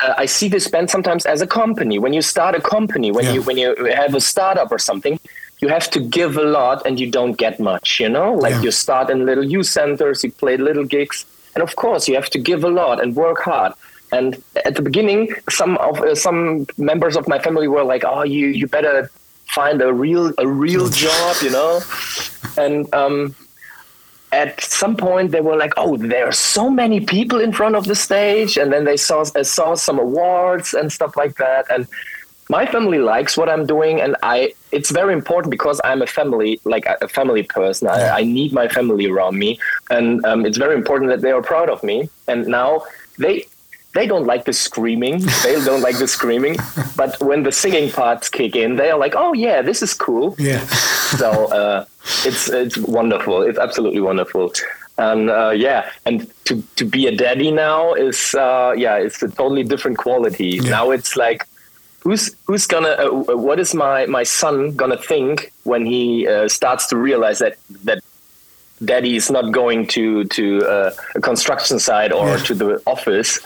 uh, 0.01 0.13
I 0.17 0.25
see 0.25 0.47
this 0.47 0.67
band 0.67 0.89
sometimes 0.89 1.25
as 1.25 1.41
a 1.41 1.47
company. 1.47 1.99
When 1.99 2.13
you 2.13 2.21
start 2.21 2.55
a 2.55 2.61
company, 2.61 3.11
when 3.11 3.25
yeah. 3.25 3.33
you 3.33 3.41
when 3.43 3.57
you 3.57 3.75
have 3.85 4.15
a 4.15 4.21
startup 4.21 4.71
or 4.71 4.79
something, 4.79 5.19
you 5.59 5.67
have 5.67 5.89
to 5.91 5.99
give 5.99 6.37
a 6.37 6.43
lot 6.43 6.85
and 6.85 6.99
you 6.99 7.09
don't 7.09 7.33
get 7.33 7.59
much. 7.59 7.99
You 7.99 8.09
know, 8.09 8.33
like 8.33 8.55
yeah. 8.55 8.61
you 8.61 8.71
start 8.71 9.09
in 9.09 9.25
little 9.25 9.43
youth 9.43 9.67
centers, 9.67 10.23
you 10.23 10.31
play 10.31 10.57
little 10.57 10.85
gigs, 10.85 11.25
and 11.53 11.63
of 11.63 11.75
course 11.75 12.07
you 12.07 12.15
have 12.15 12.29
to 12.31 12.39
give 12.39 12.63
a 12.63 12.69
lot 12.69 13.01
and 13.01 13.15
work 13.15 13.39
hard. 13.39 13.73
And 14.11 14.43
at 14.65 14.75
the 14.75 14.81
beginning, 14.81 15.33
some 15.49 15.77
of 15.77 16.01
uh, 16.01 16.15
some 16.15 16.67
members 16.77 17.15
of 17.15 17.27
my 17.27 17.39
family 17.39 17.67
were 17.67 17.83
like, 17.83 18.03
"Oh, 18.03 18.23
you 18.23 18.47
you 18.47 18.67
better 18.67 19.09
find 19.51 19.81
a 19.81 19.93
real 19.93 20.33
a 20.37 20.47
real 20.47 20.89
job, 21.05 21.35
you 21.41 21.51
know. 21.51 21.81
And 22.57 22.91
um, 22.93 23.35
at 24.31 24.61
some 24.61 24.95
point 24.95 25.31
they 25.31 25.41
were 25.41 25.57
like, 25.57 25.73
"Oh, 25.77 25.97
there 25.97 26.27
are 26.27 26.31
so 26.31 26.69
many 26.69 26.99
people 27.01 27.39
in 27.39 27.51
front 27.51 27.75
of 27.75 27.85
the 27.85 27.95
stage," 27.95 28.57
and 28.57 28.71
then 28.71 28.85
they 28.85 28.97
saw 28.97 29.21
uh, 29.21 29.43
saw 29.43 29.75
some 29.75 29.99
awards 29.99 30.73
and 30.73 30.91
stuff 30.91 31.15
like 31.15 31.35
that. 31.37 31.65
And 31.69 31.87
my 32.49 32.65
family 32.65 32.97
likes 32.97 33.37
what 33.37 33.49
I'm 33.49 33.65
doing, 33.65 34.01
and 34.01 34.15
I 34.23 34.53
it's 34.71 34.91
very 34.91 35.13
important 35.13 35.51
because 35.51 35.79
I'm 35.83 36.01
a 36.01 36.07
family 36.07 36.59
like 36.63 36.85
a 36.85 37.07
family 37.07 37.43
person. 37.43 37.87
I, 37.87 38.19
I 38.19 38.23
need 38.23 38.53
my 38.53 38.67
family 38.67 39.05
around 39.07 39.37
me, 39.37 39.59
and 39.89 40.25
um, 40.25 40.45
it's 40.45 40.57
very 40.57 40.75
important 40.75 41.09
that 41.11 41.21
they 41.21 41.31
are 41.31 41.41
proud 41.41 41.69
of 41.69 41.83
me. 41.83 42.09
And 42.27 42.47
now 42.47 42.83
they 43.17 43.45
they 43.93 44.07
don't 44.07 44.25
like 44.25 44.45
the 44.45 44.53
screaming. 44.53 45.19
They 45.43 45.63
don't 45.63 45.81
like 45.81 45.97
the 45.97 46.07
screaming. 46.07 46.55
But 46.95 47.19
when 47.21 47.43
the 47.43 47.51
singing 47.51 47.91
parts 47.91 48.29
kick 48.29 48.55
in, 48.55 48.75
they 48.75 48.89
are 48.91 48.97
like, 48.97 49.15
"Oh 49.15 49.33
yeah, 49.33 49.61
this 49.61 49.81
is 49.81 49.93
cool." 49.93 50.35
Yeah. 50.37 50.59
so 51.17 51.29
uh, 51.47 51.85
it's 52.25 52.49
it's 52.49 52.77
wonderful. 52.77 53.41
It's 53.41 53.59
absolutely 53.59 54.01
wonderful. 54.01 54.53
And 54.97 55.29
uh, 55.29 55.49
yeah, 55.49 55.89
and 56.05 56.27
to 56.45 56.61
to 56.75 56.85
be 56.85 57.07
a 57.07 57.15
daddy 57.15 57.51
now 57.51 57.93
is 57.93 58.35
uh, 58.35 58.73
yeah, 58.77 58.95
it's 58.95 59.21
a 59.23 59.29
totally 59.29 59.63
different 59.63 59.97
quality. 59.97 60.59
Yeah. 60.61 60.69
Now 60.69 60.91
it's 60.91 61.15
like, 61.15 61.47
who's 62.01 62.35
who's 62.45 62.67
gonna? 62.67 62.95
Uh, 62.99 63.37
what 63.37 63.59
is 63.59 63.73
my 63.73 64.05
my 64.05 64.23
son 64.23 64.75
gonna 64.75 64.97
think 64.97 65.51
when 65.63 65.85
he 65.85 66.27
uh, 66.27 66.47
starts 66.47 66.87
to 66.87 66.97
realize 66.97 67.39
that 67.39 67.57
that 67.83 68.03
daddy 68.83 69.15
is 69.15 69.29
not 69.29 69.51
going 69.51 69.87
to 69.87 70.25
to 70.25 70.65
uh, 70.65 70.91
a 71.15 71.21
construction 71.21 71.79
site 71.79 72.11
or 72.11 72.27
yeah. 72.27 72.37
to 72.37 72.53
the 72.53 72.81
office 72.85 73.39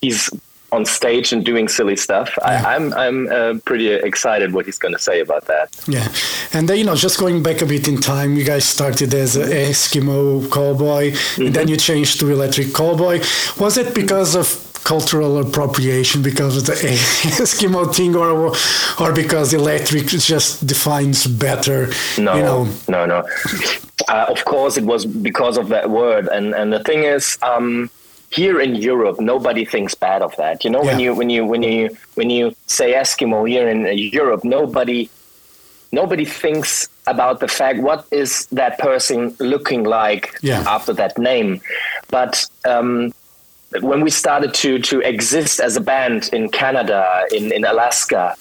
he's 0.00 0.30
on 0.72 0.84
stage 0.84 1.32
and 1.32 1.44
doing 1.44 1.68
silly 1.68 1.96
stuff. 1.96 2.36
Yeah. 2.38 2.62
I, 2.66 2.74
I'm 2.74 2.92
I'm 2.94 3.28
uh, 3.28 3.54
pretty 3.64 3.88
excited 3.88 4.52
what 4.52 4.66
he's 4.66 4.78
going 4.78 4.94
to 4.94 4.98
say 4.98 5.20
about 5.20 5.46
that. 5.46 5.68
Yeah, 5.86 6.08
and 6.52 6.68
then 6.68 6.78
you 6.78 6.84
know, 6.84 6.94
just 6.94 7.18
going 7.18 7.42
back 7.42 7.62
a 7.62 7.66
bit 7.66 7.88
in 7.88 8.00
time, 8.00 8.36
you 8.36 8.44
guys 8.44 8.64
started 8.64 9.14
as 9.14 9.36
an 9.36 9.48
Eskimo 9.48 10.42
Callboy, 10.48 11.04
and 11.38 11.54
then 11.54 11.68
you 11.68 11.76
changed 11.76 12.20
to 12.20 12.30
Electric 12.30 12.68
Callboy. 12.68 13.20
Was 13.60 13.76
it 13.76 13.94
because 13.94 14.34
of 14.34 14.62
cultural 14.84 15.38
appropriation, 15.38 16.22
because 16.22 16.56
of 16.56 16.66
the 16.66 16.72
Eskimo 17.42 17.92
thing, 17.94 18.14
or 18.14 18.54
or 19.00 19.12
because 19.12 19.52
electric 19.54 20.06
just 20.06 20.66
defines 20.66 21.26
better? 21.26 21.88
No, 22.18 22.36
you 22.36 22.42
know, 22.42 22.68
no, 22.88 23.06
no. 23.06 23.24
Uh, 24.08 24.26
of 24.28 24.44
course, 24.44 24.76
it 24.76 24.84
was 24.84 25.06
because 25.06 25.56
of 25.56 25.68
that 25.68 25.90
word, 25.90 26.28
and 26.28 26.54
and 26.54 26.72
the 26.72 26.82
thing 26.82 27.04
is. 27.04 27.38
Um, 27.42 27.90
here 28.36 28.60
in 28.60 28.74
Europe, 28.76 29.18
nobody 29.20 29.64
thinks 29.64 29.94
bad 29.94 30.20
of 30.22 30.36
that. 30.36 30.62
You 30.64 30.70
know, 30.70 30.82
when 30.82 31.00
you 31.00 31.14
when 31.14 31.30
you 31.30 31.44
when 31.52 31.62
you 31.62 31.96
when 32.14 32.28
you 32.30 32.54
say 32.66 32.92
Eskimo 32.92 33.48
here 33.48 33.66
in 33.68 33.86
uh, 33.86 33.90
Europe, 34.20 34.44
nobody 34.44 35.08
nobody 35.92 36.24
thinks 36.24 36.88
about 37.06 37.40
the 37.40 37.48
fact 37.48 37.78
what 37.80 38.04
is 38.10 38.46
that 38.60 38.78
person 38.78 39.34
looking 39.38 39.84
like 39.84 40.24
Yeah. 40.42 40.62
after 40.66 40.92
that 40.94 41.16
name. 41.18 41.60
But 42.08 42.44
um, 42.72 43.12
when 43.80 44.00
we 44.06 44.10
started 44.10 44.52
to 44.62 44.78
to 44.90 45.00
exist 45.00 45.60
as 45.60 45.76
a 45.76 45.80
band 45.80 46.28
in 46.32 46.48
Canada, 46.50 47.00
in 47.36 47.44
in 47.52 47.64
Alaska, 47.64 48.34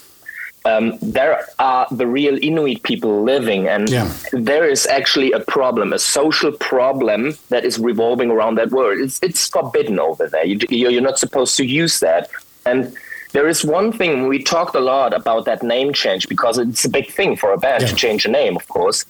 um, 0.65 0.97
there 1.01 1.45
are 1.59 1.87
the 1.91 2.07
real 2.07 2.37
Inuit 2.41 2.81
people 2.83 3.23
living, 3.23 3.67
and 3.67 3.89
Yeah. 3.89 4.09
there 4.33 4.65
is 4.67 4.87
actually 4.87 5.31
a 5.31 5.39
problem, 5.39 5.93
a 5.93 5.99
social 5.99 6.51
problem 6.51 7.37
that 7.49 7.63
is 7.65 7.77
revolving 7.79 8.31
around 8.31 8.55
that 8.57 8.71
word. 8.71 8.99
It's 8.99 9.19
it's 9.21 9.47
forbidden 9.47 9.99
over 9.99 10.27
there. 10.27 10.45
You, 10.45 10.57
you're 10.69 10.91
you're 10.91 11.09
not 11.11 11.19
supposed 11.19 11.55
to 11.57 11.63
use 11.83 11.99
that. 11.99 12.29
And 12.65 12.93
there 13.33 13.47
is 13.47 13.63
one 13.63 13.91
thing 13.91 14.27
we 14.27 14.39
talked 14.41 14.75
a 14.75 14.79
lot 14.95 15.13
about 15.13 15.45
that 15.45 15.61
name 15.61 15.93
change 15.93 16.27
because 16.27 16.57
it's 16.57 16.85
a 16.85 16.89
big 16.89 17.07
thing 17.17 17.35
for 17.41 17.49
a 17.53 17.57
band 17.57 17.81
Yeah. 17.81 17.89
to 17.89 17.95
change 17.95 18.25
a 18.25 18.31
name, 18.41 18.55
of 18.55 18.65
course. 18.67 19.05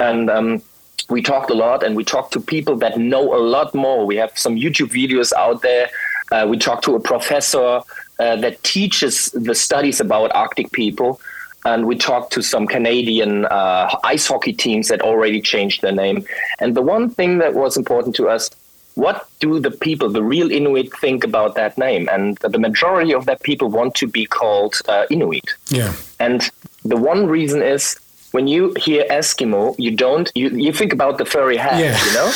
And 0.00 0.30
um, 0.30 0.62
we 1.10 1.20
talked 1.22 1.50
a 1.50 1.54
lot, 1.66 1.82
and 1.84 1.94
we 1.96 2.04
talked 2.04 2.32
to 2.32 2.40
people 2.40 2.76
that 2.84 2.96
know 2.98 3.24
a 3.34 3.40
lot 3.56 3.74
more. 3.74 4.06
We 4.06 4.16
have 4.22 4.32
some 4.44 4.54
YouTube 4.56 4.90
videos 5.02 5.32
out 5.44 5.60
there. 5.62 5.86
Uh, 6.32 6.46
we 6.48 6.56
talked 6.58 6.84
to 6.84 6.94
a 6.94 7.00
professor 7.00 7.80
uh, 8.18 8.36
that 8.36 8.62
teaches 8.62 9.30
the 9.32 9.54
studies 9.54 10.00
about 10.00 10.34
Arctic 10.34 10.70
people. 10.72 11.20
And 11.66 11.86
we 11.86 11.96
talked 11.96 12.32
to 12.34 12.42
some 12.42 12.66
Canadian 12.66 13.46
uh, 13.46 13.88
ice 14.04 14.26
hockey 14.26 14.52
teams 14.52 14.88
that 14.88 15.00
already 15.00 15.40
changed 15.40 15.80
their 15.82 15.92
name. 15.92 16.24
And 16.60 16.76
the 16.76 16.82
one 16.82 17.08
thing 17.08 17.38
that 17.38 17.54
was 17.54 17.76
important 17.76 18.14
to 18.16 18.28
us 18.28 18.50
what 18.96 19.26
do 19.40 19.58
the 19.58 19.72
people, 19.72 20.08
the 20.08 20.22
real 20.22 20.52
Inuit, 20.52 20.96
think 21.00 21.24
about 21.24 21.56
that 21.56 21.76
name? 21.76 22.08
And 22.12 22.36
the 22.38 22.60
majority 22.60 23.12
of 23.12 23.26
that 23.26 23.42
people 23.42 23.68
want 23.68 23.96
to 23.96 24.06
be 24.06 24.24
called 24.24 24.74
uh, 24.86 25.04
Inuit. 25.10 25.42
yeah, 25.68 25.92
And 26.20 26.48
the 26.84 26.96
one 26.96 27.26
reason 27.26 27.60
is 27.60 27.98
when 28.30 28.46
you 28.46 28.72
hear 28.78 29.04
Eskimo, 29.10 29.74
you 29.78 29.90
don't 29.96 30.30
you, 30.36 30.48
you 30.50 30.72
think 30.72 30.92
about 30.92 31.18
the 31.18 31.24
furry 31.24 31.56
hat, 31.56 31.80
Yeah. 31.80 31.98
you 32.06 32.12
know? 32.14 32.30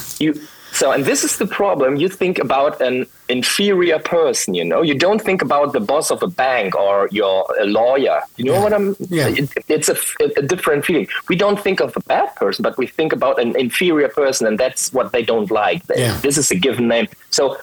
you 0.20 0.46
so 0.80 0.90
and 0.94 1.04
this 1.04 1.24
is 1.24 1.38
the 1.38 1.46
problem. 1.46 1.96
You 1.96 2.08
think 2.08 2.38
about 2.38 2.80
an 2.88 3.06
inferior 3.28 3.98
person, 3.98 4.54
you 4.54 4.64
know. 4.70 4.82
You 4.90 4.96
don't 5.06 5.22
think 5.28 5.40
about 5.42 5.72
the 5.72 5.80
boss 5.80 6.10
of 6.10 6.22
a 6.22 6.26
bank 6.44 6.74
or 6.84 7.08
your 7.18 7.36
a 7.60 7.64
lawyer. 7.64 8.18
You 8.36 8.44
know 8.46 8.54
Yeah. 8.54 8.62
what 8.64 8.72
I'm 8.78 8.96
Yeah. 9.18 9.28
it, 9.40 9.50
it's 9.68 9.88
a, 9.88 9.96
a 10.42 10.42
different 10.52 10.84
feeling. 10.84 11.06
We 11.30 11.36
don't 11.36 11.60
think 11.66 11.80
of 11.80 11.96
a 11.96 12.00
bad 12.14 12.28
person, 12.36 12.62
but 12.62 12.74
we 12.76 12.86
think 12.98 13.12
about 13.12 13.40
an 13.44 13.50
inferior 13.66 14.08
person 14.08 14.46
and 14.48 14.58
that's 14.58 14.92
what 14.92 15.06
they 15.12 15.22
don't 15.22 15.50
like. 15.50 15.80
Yeah. 15.96 16.18
This 16.26 16.36
is 16.38 16.50
a 16.50 16.56
given 16.66 16.86
name. 16.88 17.06
So 17.30 17.56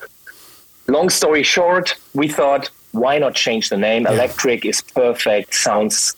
long 0.88 1.08
story 1.10 1.42
short, 1.42 1.94
we 2.14 2.28
thought, 2.28 2.70
why 2.92 3.18
not 3.18 3.34
change 3.34 3.68
the 3.68 3.76
name? 3.88 4.02
Yeah. 4.04 4.12
Electric 4.14 4.64
is 4.64 4.82
perfect, 4.82 5.54
sounds 5.54 6.14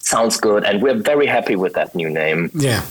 sounds 0.00 0.38
good, 0.40 0.64
and 0.64 0.80
we're 0.82 0.94
very 1.12 1.26
happy 1.26 1.54
with 1.56 1.74
that 1.74 1.94
new 1.94 2.08
name. 2.08 2.50
Yeah, 2.54 2.82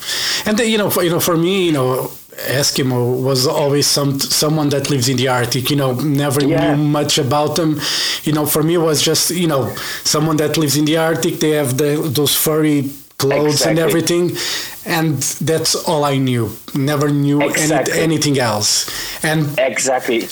and 0.45 0.55
then, 0.57 0.69
you 0.69 0.77
know, 0.77 0.89
for, 0.91 1.01
you 1.03 1.09
know, 1.09 1.19
for 1.19 1.35
me, 1.35 1.65
you 1.65 1.71
know, 1.71 2.11
Eskimo 2.37 3.21
was 3.23 3.47
always 3.47 3.87
some 3.87 4.19
someone 4.19 4.69
that 4.69 4.89
lives 4.89 5.09
in 5.09 5.17
the 5.17 5.27
Arctic. 5.27 5.69
You 5.69 5.75
know, 5.77 5.93
never 5.93 6.41
Yeah. 6.43 6.75
knew 6.75 6.83
much 6.83 7.17
about 7.17 7.55
them. 7.55 7.79
You 8.23 8.33
know, 8.33 8.45
for 8.45 8.61
me, 8.63 8.75
it 8.75 8.81
was 8.81 9.01
just 9.01 9.31
you 9.31 9.47
know 9.47 9.73
someone 10.03 10.37
that 10.37 10.57
lives 10.57 10.77
in 10.77 10.85
the 10.85 10.97
Arctic. 10.97 11.39
They 11.39 11.51
have 11.51 11.77
the, 11.77 11.97
those 12.13 12.35
furry 12.35 12.89
clothes 13.17 13.65
and 13.65 13.79
everything, 13.79 14.37
and 14.85 15.17
that's 15.41 15.73
all 15.75 16.03
I 16.05 16.17
knew. 16.17 16.51
Never 16.75 17.09
knew 17.09 17.41
any, 17.41 17.91
anything 17.93 18.37
else. 18.39 18.85
And 19.23 19.57
Exactly. 19.57 20.27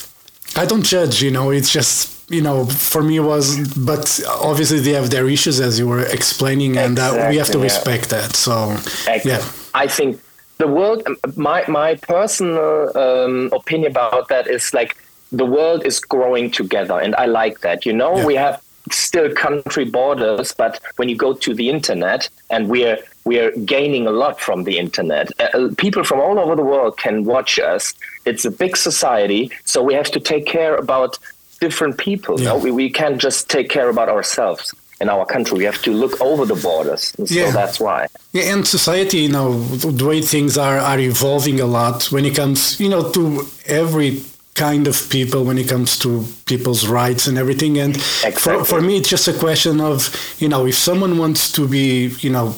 I 0.55 0.65
don't 0.65 0.83
judge, 0.83 1.21
you 1.21 1.31
know, 1.31 1.50
it's 1.50 1.69
just, 1.69 2.29
you 2.31 2.41
know, 2.41 2.65
for 2.65 3.01
me 3.03 3.17
it 3.17 3.21
was, 3.21 3.57
but 3.75 4.21
obviously 4.39 4.79
they 4.79 4.93
have 4.93 5.09
their 5.09 5.27
issues 5.27 5.59
as 5.59 5.77
you 5.79 5.88
were 5.88 6.05
explaining, 6.05 6.77
and 6.77 6.97
uh, 7.00 7.27
we 7.29 7.38
have 7.38 7.50
to 7.51 7.59
Exactly, 7.59 7.59
yeah. 7.59 7.63
respect 7.63 8.09
that. 8.12 8.35
So, 8.38 8.77
Ex- 9.07 9.25
yeah, 9.25 9.43
I 9.74 9.88
think 9.88 10.21
the 10.57 10.67
world. 10.67 11.03
My 11.35 11.63
my 11.67 11.95
personal 11.95 12.91
um, 12.97 13.50
opinion 13.53 13.91
about 13.91 14.27
that 14.29 14.47
is 14.47 14.74
like 14.74 14.95
the 15.31 15.45
world 15.45 15.85
is 15.85 16.00
growing 16.00 16.51
together, 16.51 17.00
and 17.00 17.15
I 17.15 17.25
like 17.25 17.59
that. 17.62 17.85
You 17.85 17.93
know, 17.93 18.17
Yeah. 18.17 18.25
we 18.25 18.35
have 18.35 18.62
still 18.91 19.33
country 19.33 19.85
borders, 19.85 20.53
but 20.53 20.79
when 20.97 21.09
you 21.09 21.17
go 21.17 21.33
to 21.33 21.53
the 21.53 21.69
internet, 21.69 22.29
and 22.50 22.69
we're 22.69 22.97
we're 23.25 23.51
gaining 23.65 24.05
a 24.07 24.12
lot 24.12 24.39
from 24.39 24.63
the 24.65 24.77
internet. 24.77 25.31
Uh, 25.39 25.57
uh, 25.57 25.69
people 25.77 26.03
from 26.03 26.19
all 26.19 26.38
over 26.39 26.55
the 26.55 26.63
world 26.63 26.97
can 26.97 27.25
watch 27.25 27.57
us. 27.59 27.93
It's 28.25 28.45
a 28.45 28.51
big 28.51 28.77
society, 28.77 29.51
so 29.65 29.81
we 29.81 29.95
have 29.95 30.12
to 30.12 30.19
take 30.19 30.45
care 30.45 30.75
about 30.75 31.17
different 31.59 31.97
people. 31.97 32.39
Yeah. 32.39 32.50
No? 32.50 32.57
We, 32.57 32.71
we 32.71 32.89
can't 32.91 33.17
just 33.17 33.50
take 33.50 33.69
care 33.69 33.89
about 33.89 34.09
ourselves 34.09 34.74
in 35.02 35.10
our 35.10 35.25
country. 35.25 35.58
We 35.58 35.66
have 35.66 35.82
to 35.84 35.92
look 35.92 36.20
over 36.22 36.46
the 36.46 36.56
borders. 36.56 37.14
And 37.18 37.30
Yeah. 37.30 37.48
So 37.48 37.52
that's 37.52 37.80
why. 37.80 38.08
Yeah, 38.34 38.54
and 38.54 38.68
society, 38.68 39.20
you 39.20 39.30
know, 39.30 39.60
the 39.64 40.06
way 40.06 40.22
things 40.22 40.58
are 40.58 40.78
are 40.80 41.00
evolving 41.00 41.60
a 41.60 41.66
lot 41.66 42.12
when 42.12 42.25
it 42.25 42.36
comes, 42.36 42.80
you 42.80 42.90
know, 42.90 43.12
to 43.12 43.46
every 43.66 44.22
kind 44.54 44.88
of 44.88 45.10
people 45.10 45.44
when 45.44 45.58
it 45.58 45.68
comes 45.68 46.00
to 46.00 46.24
people's 46.46 46.88
rights 46.88 47.28
and 47.28 47.38
everything. 47.38 47.78
And 47.78 47.94
for, 48.02 48.28
Exactly. 48.28 48.64
for 48.66 48.82
me, 48.82 48.98
it's 48.98 49.10
just 49.10 49.28
a 49.28 49.34
question 49.34 49.82
of, 49.82 50.10
you 50.40 50.48
know, 50.48 50.66
if 50.66 50.75
someone 50.75 51.18
wants 51.18 51.52
to 51.54 51.68
be, 51.68 52.08
you 52.22 52.30
know, 52.30 52.56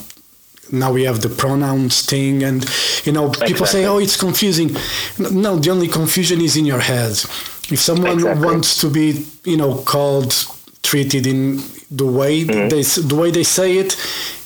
now 0.70 0.92
we 0.92 1.02
have 1.04 1.20
the 1.22 1.28
pronouns 1.30 2.02
thing 2.04 2.42
and 2.44 2.62
you 3.04 3.10
know 3.12 3.30
people 3.46 3.64
say 3.64 3.86
oh 3.86 3.98
it's 3.98 4.16
confusing 4.20 4.76
no 5.18 5.56
the 5.56 5.70
only 5.70 5.88
confusion 5.88 6.42
is 6.42 6.56
in 6.58 6.66
your 6.66 6.78
head 6.80 7.12
if 7.72 7.78
someone 7.78 8.18
Exactly. 8.18 8.44
wants 8.46 8.76
to 8.82 8.90
be 8.90 9.24
you 9.44 9.56
know 9.56 9.76
called 9.86 10.34
treated 10.82 11.26
in 11.26 11.58
the 11.90 12.06
way 12.06 12.44
Mm-hmm. 12.44 12.68
they 12.68 12.82
the 13.08 13.14
way 13.16 13.30
they 13.30 13.44
say 13.44 13.78
it 13.78 13.96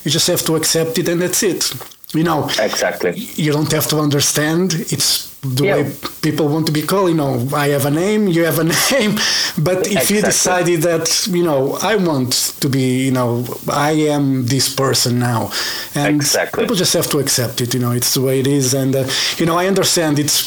you 0.03 0.11
just 0.11 0.27
have 0.27 0.43
to 0.45 0.55
accept 0.55 0.97
it 0.97 1.07
and 1.09 1.21
that's 1.21 1.43
it 1.43 1.71
you 2.13 2.23
know 2.23 2.47
Exactly. 2.59 3.11
you 3.35 3.51
don't 3.51 3.71
have 3.71 3.87
to 3.89 3.97
understand 3.99 4.73
it's 4.95 5.31
the 5.57 5.65
Yeah. 5.65 5.75
way 5.75 5.91
people 6.21 6.47
want 6.47 6.65
to 6.67 6.71
be 6.71 6.81
called 6.83 7.09
you 7.09 7.15
know 7.23 7.33
i 7.53 7.67
have 7.75 7.85
a 7.85 7.91
name 7.91 8.27
you 8.35 8.45
have 8.45 8.59
a 8.59 8.63
name 8.91 9.15
but 9.57 9.79
if 9.87 10.09
you 10.11 10.19
Exactly. 10.19 10.21
decided 10.21 10.81
that 10.83 11.27
you 11.27 11.43
know 11.43 11.73
i 11.91 11.95
want 11.95 12.31
to 12.61 12.69
be 12.69 12.87
you 13.07 13.11
know 13.11 13.43
i 13.69 13.91
am 14.15 14.45
this 14.45 14.73
person 14.73 15.19
now 15.19 15.51
and 15.95 16.15
Exactly. 16.15 16.63
people 16.63 16.75
just 16.77 16.93
have 16.93 17.09
to 17.09 17.19
accept 17.19 17.59
it 17.61 17.73
you 17.73 17.81
know 17.81 17.91
it's 17.91 18.13
the 18.13 18.21
way 18.21 18.39
it 18.39 18.47
is 18.47 18.73
and 18.73 18.95
uh, 18.95 19.03
you 19.39 19.45
know 19.45 19.57
i 19.57 19.65
understand 19.67 20.17
it's 20.17 20.37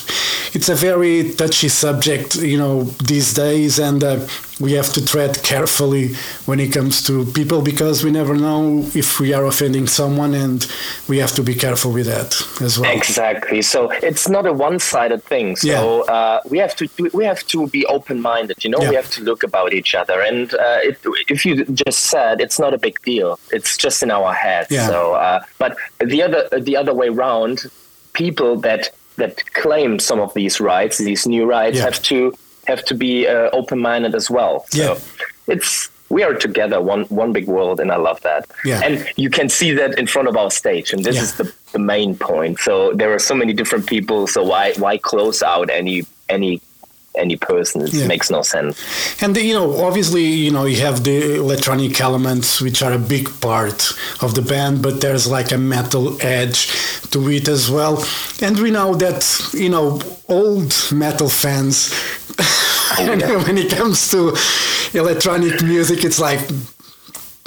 it's 0.57 0.69
a 0.71 0.75
very 0.75 1.33
touchy 1.41 1.69
subject 1.69 2.37
you 2.37 2.57
know 2.63 2.85
these 3.13 3.35
days 3.35 3.79
and 3.79 4.03
uh, 4.03 4.17
we 4.59 4.73
have 4.73 4.91
to 4.95 5.05
tread 5.05 5.43
carefully 5.43 6.15
when 6.47 6.59
it 6.61 6.73
comes 6.73 7.03
to 7.07 7.25
people 7.33 7.61
because 7.61 8.03
we 8.03 8.11
never 8.11 8.35
know 8.35 8.81
if 8.95 9.21
we 9.21 9.35
are 9.35 9.45
offending 9.45 9.87
someone 9.87 10.35
and 10.35 10.67
we 11.09 11.19
have 11.19 11.35
to 11.35 11.43
be 11.43 11.55
careful 11.55 11.93
with 11.93 12.07
that 12.07 12.31
as 12.63 12.79
well 12.79 12.91
Exactly. 12.91 13.61
So 13.63 13.91
it's 13.91 14.29
not 14.29 14.47
a 14.47 14.53
one-sided 14.53 15.23
thing. 15.25 15.57
So 15.57 15.69
Yeah. 15.69 16.13
uh, 16.15 16.41
we 16.49 16.59
have 16.59 16.75
to 16.77 16.89
we 17.13 17.25
have 17.25 17.43
to 17.49 17.67
be 17.69 17.85
open-minded. 17.87 18.65
You 18.65 18.71
know, 18.71 18.79
we 18.91 18.95
have 18.95 19.11
to 19.17 19.21
look 19.23 19.43
about 19.43 19.73
each 19.75 19.95
other. 19.95 20.21
And 20.23 20.53
uh, 20.55 20.79
it, 20.89 20.99
if 21.29 21.45
you 21.47 21.65
just 21.67 22.01
said 22.13 22.41
it's 22.41 22.59
not 22.59 22.73
a 22.73 22.79
big 22.79 22.97
deal, 23.03 23.39
it's 23.53 23.77
just 23.77 24.03
in 24.03 24.11
our 24.11 24.33
heads. 24.33 24.69
Yeah. 24.71 24.87
So, 24.89 24.99
uh, 25.15 25.41
but 25.59 25.77
the 26.13 26.23
other 26.23 26.49
the 26.69 26.77
other 26.77 26.95
way 26.95 27.09
round, 27.11 27.57
people 28.13 28.57
that 28.61 28.91
that 29.17 29.35
claim 29.55 29.99
some 29.99 30.21
of 30.21 30.33
these 30.35 30.61
rights, 30.61 30.99
these 30.99 31.27
new 31.27 31.45
rights, 31.47 31.77
Yeah. 31.79 31.85
have 31.85 32.01
to 32.05 32.19
have 32.67 32.85
to 32.87 32.95
be 32.95 33.27
uh, 33.27 33.51
open-minded 33.53 34.15
as 34.15 34.31
well. 34.31 34.65
So 34.71 34.79
Yeah. 34.83 34.99
it's 35.55 35.89
we 36.09 36.23
are 36.23 36.35
together, 36.35 36.81
one 36.81 37.05
one 37.23 37.33
big 37.33 37.47
world, 37.49 37.81
and 37.81 37.91
I 37.91 37.97
love 37.97 38.21
that. 38.23 38.47
Yeah. 38.65 38.81
And 38.85 38.95
you 39.17 39.29
can 39.31 39.49
see 39.49 39.73
that 39.73 39.99
in 39.99 40.07
front 40.07 40.29
of 40.29 40.37
our 40.37 40.51
stage, 40.51 40.93
and 40.93 41.03
this 41.05 41.17
Yeah. 41.17 41.23
is 41.23 41.33
the, 41.35 41.53
the 41.73 41.81
main 41.81 42.17
point. 42.17 42.61
So 42.61 42.93
there 42.93 43.13
are 43.13 43.19
so 43.19 43.35
many 43.35 43.53
different 43.53 43.87
people. 43.87 44.27
So 44.29 44.43
why 44.45 44.73
why 44.79 44.99
close 44.99 45.43
out 45.43 45.69
any 45.71 46.05
any 46.29 46.61
any 47.17 47.37
person. 47.37 47.83
It 47.83 47.93
Yeah. 47.95 48.07
makes 48.07 48.31
no 48.31 48.43
sense. 48.43 48.77
And 49.23 49.37
you 49.37 49.55
know, 49.55 49.85
obviously, 49.87 50.25
you 50.25 50.51
know, 50.51 50.65
you 50.67 50.81
have 50.81 51.03
the 51.05 51.37
electronic 51.37 52.01
elements, 52.01 52.61
which 52.61 52.83
are 52.83 52.93
a 52.93 52.99
big 52.99 53.29
part 53.41 53.93
of 54.21 54.35
the 54.35 54.43
band, 54.43 54.83
but 54.83 55.01
there's 55.01 55.27
like 55.27 55.53
a 55.53 55.59
metal 55.59 56.17
edge 56.21 56.69
to 57.11 57.29
it 57.31 57.49
as 57.49 57.71
well. 57.71 58.05
And 58.43 58.59
we 58.59 58.71
know 58.71 58.95
that 58.95 59.25
you 59.53 59.69
know, 59.69 60.01
old 60.29 60.73
metal 60.93 61.29
fans, 61.29 61.91
oh, 62.99 63.43
when 63.47 63.59
it 63.59 63.71
comes 63.71 64.09
to 64.11 64.37
electronic 64.95 65.63
music, 65.63 66.05
it's 66.05 66.19
like. 66.21 66.41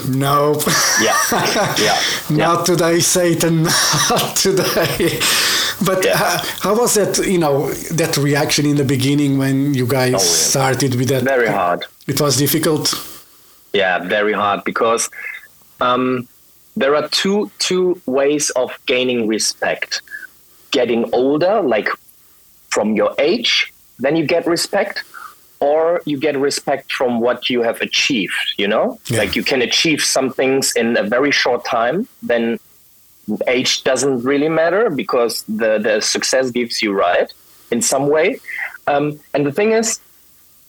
Nope. 0.07 0.63
Yeah, 1.01 1.13
yeah, 1.77 1.99
not 2.29 2.65
today, 2.65 3.01
Satan, 3.01 3.63
not 4.09 4.35
today. 4.37 5.19
But 5.85 6.03
Yeah. 6.05 6.13
uh, 6.21 6.37
how 6.61 6.75
was 6.75 6.93
that? 6.95 7.17
You 7.25 7.37
know, 7.37 7.71
that 7.91 8.17
reaction 8.17 8.65
in 8.65 8.75
the 8.75 8.83
beginning 8.83 9.37
when 9.37 9.73
you 9.73 9.85
guys 9.87 10.11
yeah. 10.11 10.17
started 10.19 10.95
with 10.95 11.07
that? 11.09 11.23
very 11.23 11.47
hard. 11.47 11.85
It 12.07 12.19
was 12.19 12.37
difficult. 12.37 12.93
Yeah, 13.73 13.99
very 13.99 14.33
hard 14.33 14.63
because 14.63 15.09
um, 15.79 16.27
there 16.75 16.95
are 16.95 17.07
two 17.09 17.49
two 17.59 18.01
ways 18.05 18.49
of 18.51 18.71
gaining 18.85 19.27
respect. 19.27 20.01
Getting 20.71 21.09
older, 21.13 21.61
like 21.61 21.89
from 22.69 22.95
your 22.95 23.13
age, 23.17 23.73
then 23.99 24.15
you 24.15 24.25
get 24.25 24.45
respect, 24.45 25.03
or 25.59 26.01
you 26.05 26.17
get 26.19 26.37
respect 26.37 26.91
from 26.91 27.19
what 27.19 27.49
you 27.49 27.63
have 27.63 27.81
achieved. 27.81 28.53
You 28.57 28.67
know, 28.67 28.99
Yeah. 29.07 29.19
like 29.19 29.35
you 29.35 29.43
can 29.43 29.61
achieve 29.61 30.01
some 30.03 30.29
things 30.31 30.73
in 30.75 30.97
a 30.97 31.03
very 31.03 31.31
short 31.31 31.63
time. 31.65 32.07
Then 32.21 32.59
age 33.47 33.83
doesn't 33.83 34.23
really 34.23 34.49
matter 34.49 34.89
because 34.89 35.43
the 35.43 35.77
the 35.79 36.01
success 36.01 36.51
gives 36.51 36.81
you 36.81 36.93
right 36.93 37.31
in 37.71 37.81
some 37.81 38.07
way. 38.07 38.39
Um, 38.87 39.19
and 39.33 39.45
the 39.45 39.51
thing 39.51 39.71
is, 39.71 39.99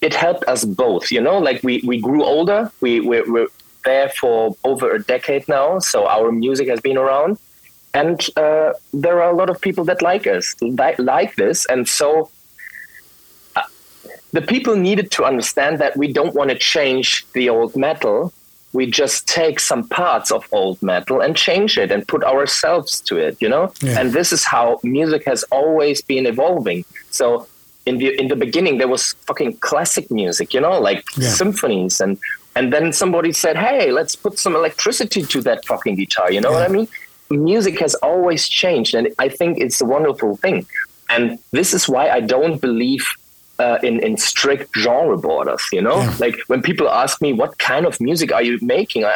it 0.00 0.14
helped 0.14 0.45
us 0.45 0.64
both 0.64 1.11
you 1.11 1.21
know 1.21 1.38
like 1.38 1.62
we 1.62 1.83
we 1.87 2.00
grew 2.00 2.25
older. 2.25 2.71
We 2.81 3.00
we're, 3.00 3.31
we're 3.31 3.49
there 3.85 4.11
for 4.11 4.57
over 4.64 4.93
a 4.93 5.02
decade 5.02 5.49
now 5.49 5.79
so 5.79 6.07
our 6.07 6.31
music 6.33 6.69
has 6.69 6.81
been 6.81 6.97
around. 6.97 7.38
And 7.93 8.25
uh, 8.37 8.75
there 8.93 9.21
are 9.23 9.31
a 9.31 9.37
lot 9.37 9.50
of 9.50 9.61
people 9.61 9.85
that 9.85 10.00
like 10.00 10.26
us 10.26 10.55
like, 10.61 10.99
like 10.99 11.35
this. 11.37 11.67
And 11.67 11.88
so 11.88 12.31
uh, 13.57 13.62
the 14.33 14.43
people 14.43 14.76
needed 14.76 15.11
to 15.12 15.25
understand 15.25 15.81
that 15.81 15.97
we 15.97 16.12
don't 16.12 16.35
want 16.35 16.50
to 16.50 16.59
change 16.59 17.26
the 17.33 17.49
old 17.49 17.75
metal 17.75 18.33
we 18.73 18.87
just 18.87 19.27
take 19.27 19.59
some 19.59 19.83
parts 19.89 20.31
of 20.31 20.47
old 20.53 20.81
metal 20.83 21.21
and 21.21 21.37
change 21.37 21.77
it 21.77 21.91
and 21.91 22.07
put 22.07 22.23
ourselves 22.25 23.00
to 23.00 23.17
it 23.17 23.37
you 23.41 23.49
know? 23.49 23.73
Yeah. 23.83 23.99
and 24.00 24.12
this 24.12 24.33
is 24.33 24.45
how 24.45 24.79
music 24.83 25.25
has 25.27 25.43
always 25.50 26.03
been 26.03 26.27
evolving. 26.27 26.85
So 27.11 27.47
in 27.87 27.99
the 27.99 28.09
in 28.21 28.29
the 28.29 28.37
beginning 28.37 28.79
there 28.79 28.89
was 28.89 29.15
fucking 29.27 29.57
classic 29.69 30.11
music 30.11 30.53
you 30.55 30.61
know 30.61 30.79
like 30.81 31.03
Yeah. 31.17 31.31
symphonies. 31.43 32.00
And 32.00 32.19
and 32.57 32.73
then 32.73 32.93
somebody 32.93 33.33
said 33.33 33.57
hey 33.57 33.91
let's 33.91 34.15
put 34.17 34.39
some 34.39 34.55
electricity 34.55 35.23
to 35.33 35.41
that 35.49 35.65
fucking 35.71 35.95
guitar 35.97 36.31
you 36.35 36.41
know 36.41 36.53
what 36.53 36.62
i 36.69 36.73
mean? 36.77 36.89
Music 37.31 37.79
has 37.85 37.95
always 38.11 38.43
changed 38.61 38.93
and 38.99 39.07
i 39.25 39.29
think 39.29 39.59
it's 39.65 39.81
a 39.81 39.85
wonderful 39.97 40.37
thing. 40.45 40.67
And 41.15 41.39
this 41.59 41.73
is 41.75 41.89
why 41.89 42.05
i 42.19 42.21
don't 42.35 42.59
believe 42.61 43.05
uh, 43.62 43.79
in 43.88 43.95
in 44.07 44.12
strict 44.31 44.68
genre 44.85 45.18
borders 45.29 45.64
you 45.77 45.83
know 45.87 45.99
Yeah. 46.03 46.14
like 46.25 46.37
when 46.51 46.61
people 46.68 46.87
ask 47.03 47.14
me 47.27 47.31
what 47.42 47.53
kind 47.70 47.85
of 47.88 47.92
music 48.09 48.29
are 48.37 48.44
you 48.49 48.55
making 48.77 49.03
i 49.12 49.14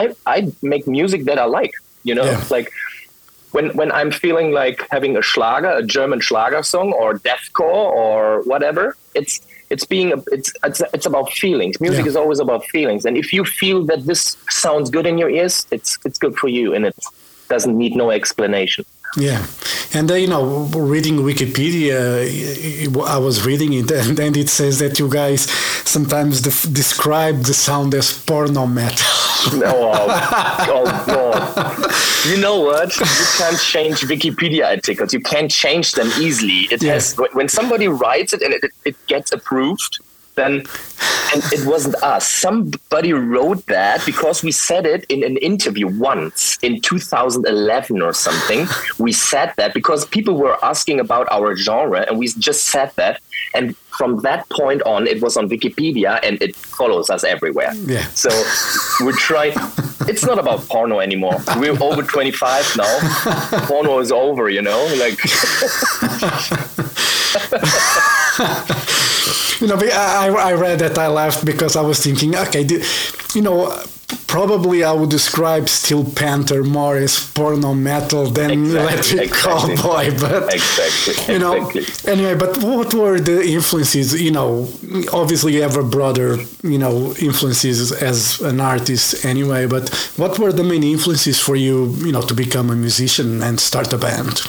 i, 0.00 0.02
I 0.34 0.36
make 0.72 0.84
music 0.98 1.20
that 1.28 1.38
i 1.44 1.46
like 1.60 1.74
you 2.08 2.14
know 2.18 2.26
Yeah. 2.30 2.44
like 2.56 2.68
when 3.56 3.66
when 3.80 3.90
I'm 3.98 4.10
feeling 4.24 4.48
like 4.62 4.78
having 4.94 5.12
a 5.16 5.22
Schlager, 5.30 5.70
a 5.82 5.84
German 5.96 6.20
Schlager 6.26 6.62
song, 6.72 6.88
or 7.02 7.08
deathcore, 7.28 7.88
or 8.02 8.42
whatever, 8.52 8.84
it's 9.20 9.34
it's 9.74 9.86
being 9.94 10.08
a, 10.16 10.18
it's 10.36 10.50
it's 10.68 10.80
it's 10.96 11.06
about 11.12 11.26
feelings. 11.44 11.74
Music 11.86 12.04
Yeah. 12.04 12.10
is 12.12 12.16
always 12.22 12.40
about 12.46 12.62
feelings, 12.74 13.02
and 13.06 13.14
if 13.22 13.28
you 13.36 13.42
feel 13.60 13.78
that 13.90 14.00
this 14.10 14.22
sounds 14.64 14.86
good 14.96 15.06
in 15.10 15.16
your 15.22 15.30
ears, 15.38 15.54
it's 15.76 15.90
it's 16.06 16.18
good 16.24 16.34
for 16.42 16.48
you, 16.58 16.66
and 16.74 16.82
it 16.90 16.96
doesn't 17.52 17.76
need 17.82 17.94
no 18.02 18.06
explanation. 18.20 18.82
Yeah, 19.18 19.46
and 19.94 20.10
uh, 20.10 20.14
you 20.14 20.26
know, 20.26 20.64
reading 20.74 21.16
Wikipedia, 21.18 22.98
I 23.06 23.16
was 23.18 23.46
reading 23.46 23.72
it, 23.72 23.90
and, 24.00 24.18
and 24.20 24.36
it 24.36 24.48
says 24.50 24.78
that 24.80 24.98
you 24.98 25.08
guys 25.08 25.42
sometimes 25.88 26.42
def- 26.42 26.70
describe 26.72 27.42
the 27.44 27.54
sound 27.54 27.94
as 27.94 28.12
porno 28.24 28.66
metal. 28.66 29.06
Oh, 29.48 29.92
oh 30.68 31.04
God! 31.06 31.92
You 32.26 32.36
know 32.40 32.58
what? 32.60 32.96
You 32.98 33.04
can't 33.38 33.60
change 33.60 34.00
Wikipedia 34.00 34.66
articles. 34.66 35.12
You 35.12 35.20
can't 35.20 35.48
change 35.50 35.92
them 35.92 36.08
easily. 36.20 36.66
It 36.72 36.82
Yeah. 36.82 36.94
has 36.94 37.14
when 37.32 37.48
somebody 37.48 37.86
writes 37.86 38.32
it 38.32 38.42
and 38.42 38.52
it, 38.54 38.64
it 38.84 38.96
gets 39.06 39.30
approved, 39.30 40.00
then 40.36 40.64
and 41.34 41.42
it 41.52 41.66
wasn't 41.66 41.94
us. 41.96 42.30
Somebody 42.30 43.12
wrote 43.12 43.66
that 43.66 44.04
because 44.06 44.42
we 44.42 44.52
said 44.52 44.86
it 44.86 45.04
in 45.08 45.24
an 45.24 45.36
interview 45.38 45.86
once 45.86 46.58
in 46.62 46.80
2011 46.80 48.02
or 48.02 48.12
something. 48.12 48.66
We 48.98 49.12
said 49.12 49.52
that 49.56 49.74
because 49.74 50.06
people 50.06 50.34
were 50.34 50.62
asking 50.64 51.00
about 51.00 51.26
our 51.30 51.56
genre, 51.56 52.04
and 52.08 52.18
we 52.18 52.28
just 52.28 52.66
said 52.66 52.92
that. 52.96 53.20
And 53.54 53.76
from 53.76 54.20
that 54.20 54.48
point 54.50 54.82
on, 54.82 55.06
it 55.06 55.22
was 55.22 55.36
on 55.36 55.48
Wikipedia, 55.48 56.20
and 56.22 56.40
it 56.42 56.54
follows 56.54 57.10
us 57.10 57.24
everywhere. 57.24 57.72
Yeah. 57.74 58.06
So 58.08 58.30
we 59.04 59.12
try. 59.12 59.52
It's 60.08 60.24
not 60.24 60.38
about 60.38 60.60
porno 60.68 61.00
anymore. 61.00 61.36
We're 61.56 61.82
over 61.82 62.02
25 62.02 62.76
now. 62.76 62.98
Porno 63.66 63.98
is 63.98 64.12
over, 64.12 64.48
you 64.48 64.62
know. 64.62 64.86
Like 64.96 65.18
You 69.60 69.66
know, 69.68 69.78
I, 69.92 70.28
I 70.50 70.52
read 70.52 70.78
that 70.80 70.98
I 70.98 71.08
laughed 71.08 71.44
because 71.44 71.76
I 71.76 71.82
was 71.82 72.02
thinking, 72.02 72.34
okay, 72.36 72.64
the- 72.64 72.84
you 73.34 73.42
know, 73.42 73.70
probably 74.28 74.84
I 74.84 74.92
would 74.92 75.10
describe 75.10 75.68
Steel 75.68 76.04
Panther 76.04 76.62
more 76.62 76.96
as 76.96 77.18
porno 77.34 77.74
metal 77.74 78.26
than 78.26 78.50
Exactly, 78.50 78.80
Electric 78.80 79.20
exactly. 79.30 79.74
Callboy, 79.76 80.20
but 80.24 80.54
exactly, 80.54 81.34
you 81.34 81.40
know 81.40 81.54
exactly. 81.68 82.12
anyway 82.12 82.34
but 82.36 82.56
what 82.62 82.94
were 82.94 83.18
the 83.18 83.42
influences 83.44 84.20
you 84.20 84.30
know 84.30 84.68
obviously 85.12 85.54
you 85.54 85.62
have 85.62 85.76
a 85.76 85.82
broader 85.82 86.36
you 86.62 86.78
know 86.78 87.14
influences 87.20 87.90
as 87.92 88.40
an 88.42 88.60
artist 88.60 89.24
anyway 89.24 89.66
but 89.66 89.88
what 90.16 90.38
were 90.38 90.52
the 90.52 90.62
main 90.64 90.84
influences 90.84 91.40
for 91.40 91.56
you 91.56 91.86
you 92.06 92.12
know 92.12 92.22
to 92.22 92.34
become 92.34 92.70
a 92.70 92.76
musician 92.76 93.42
and 93.42 93.58
start 93.58 93.92
a 93.92 93.98
band 93.98 94.40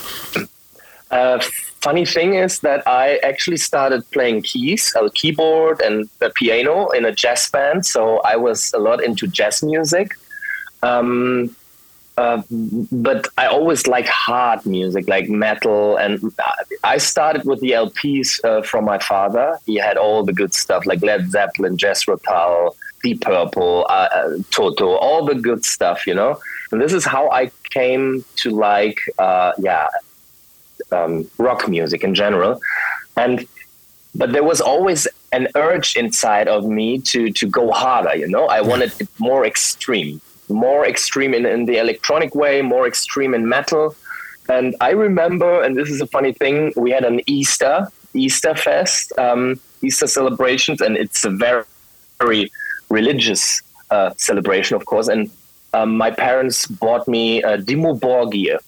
Uh, 1.09 1.39
funny 1.81 2.05
thing 2.05 2.35
is 2.35 2.59
that 2.59 2.87
I 2.87 3.17
actually 3.17 3.57
started 3.57 4.09
playing 4.11 4.41
keys, 4.43 4.93
a 4.99 5.09
keyboard 5.09 5.81
and 5.81 6.09
the 6.19 6.29
piano 6.31 6.89
in 6.89 7.05
a 7.05 7.11
jazz 7.11 7.49
band. 7.49 7.85
So 7.85 8.19
I 8.19 8.35
was 8.35 8.73
a 8.73 8.79
lot 8.79 9.03
into 9.03 9.27
jazz 9.27 9.63
music. 9.63 10.11
Um, 10.83 11.55
uh, 12.17 12.41
but 12.91 13.27
I 13.37 13.45
always 13.45 13.85
like 13.85 14.07
hard 14.07 14.65
music, 14.65 15.07
like 15.07 15.29
metal. 15.29 15.97
And 15.97 16.33
I 16.83 16.97
started 16.97 17.45
with 17.45 17.61
the 17.61 17.71
LPs 17.71 18.43
uh, 18.43 18.63
from 18.63 18.85
my 18.85 18.97
father. 18.97 19.59
He 19.65 19.75
had 19.75 19.97
all 19.97 20.23
the 20.23 20.33
good 20.33 20.53
stuff 20.53 20.85
like 20.87 21.03
Led 21.03 21.29
Zeppelin, 21.29 21.77
Jethro 21.77 22.17
Tull, 22.17 22.75
Deep 23.03 23.21
Purple, 23.21 23.85
uh, 23.89 24.09
uh, 24.11 24.29
Toto, 24.49 24.95
all 24.95 25.25
the 25.25 25.35
good 25.35 25.63
stuff, 25.63 26.07
you 26.07 26.15
know. 26.15 26.39
And 26.71 26.81
this 26.81 26.91
is 26.91 27.05
how 27.05 27.29
I 27.29 27.51
came 27.69 28.25
to 28.37 28.49
like, 28.49 28.97
uh, 29.19 29.51
yeah, 29.59 29.87
um, 30.91 31.29
rock 31.37 31.67
music 31.67 32.03
in 32.03 32.13
general, 32.15 32.59
and 33.15 33.47
but 34.15 34.31
there 34.31 34.43
was 34.43 34.61
always 34.61 35.07
an 35.31 35.47
urge 35.55 35.95
inside 35.95 36.47
of 36.47 36.65
me 36.65 36.99
to 36.99 37.31
to 37.31 37.47
go 37.47 37.71
harder. 37.71 38.15
You 38.15 38.27
know, 38.27 38.45
I 38.47 38.61
wanted 38.61 38.91
it 38.99 39.09
more 39.19 39.45
extreme, 39.45 40.21
more 40.49 40.85
extreme 40.85 41.33
in, 41.33 41.45
in 41.45 41.65
the 41.65 41.77
electronic 41.77 42.33
way, 42.35 42.61
more 42.61 42.87
extreme 42.87 43.33
in 43.33 43.47
metal. 43.47 43.95
And 44.49 44.75
I 44.79 44.91
remember, 44.91 45.61
and 45.61 45.75
this 45.75 45.89
is 45.89 45.99
a 45.99 46.07
funny 46.07 46.31
thing, 46.31 46.71
we 46.77 46.91
had 46.91 47.03
an 47.03 47.21
Easter 47.27 47.87
Easter 48.13 48.55
fest, 48.55 49.11
um, 49.17 49.59
Easter 49.81 50.07
celebrations, 50.07 50.81
and 50.81 50.97
it's 50.97 51.23
a 51.25 51.29
very 51.29 51.63
very 52.19 52.51
religious 52.89 53.61
uh, 53.91 54.11
celebration, 54.17 54.75
of 54.75 54.85
course. 54.85 55.07
And 55.07 55.29
um, 55.73 55.97
my 55.97 56.11
parents 56.11 56.65
bought 56.65 57.07
me 57.07 57.43
a 57.43 57.57
Dimmu 57.57 57.99
Borgir 57.99 58.59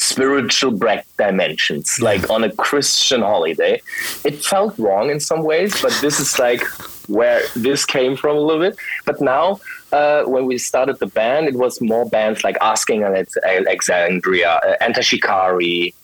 spiritual 0.00 0.72
dimensions, 1.18 2.00
like 2.00 2.28
on 2.30 2.42
a 2.42 2.50
Christian 2.52 3.20
holiday. 3.20 3.80
It 4.24 4.42
felt 4.44 4.76
wrong 4.78 5.10
in 5.10 5.20
some 5.20 5.42
ways, 5.42 5.80
but 5.82 5.92
this 6.00 6.18
is 6.18 6.38
like 6.38 6.62
where 7.08 7.42
this 7.54 7.84
came 7.84 8.16
from 8.16 8.36
a 8.36 8.40
little 8.40 8.62
bit. 8.62 8.76
But 9.04 9.20
now, 9.20 9.60
uh, 9.92 10.22
when 10.24 10.46
we 10.46 10.56
started 10.58 10.98
the 10.98 11.06
band, 11.06 11.48
it 11.48 11.54
was 11.54 11.80
more 11.80 12.06
bands 12.08 12.42
like 12.44 12.56
Asking 12.60 13.02
Alex- 13.02 13.36
Alexandria, 13.44 14.52
uh, 14.66 14.74
Enter 14.80 15.02
Shikari, 15.02 15.94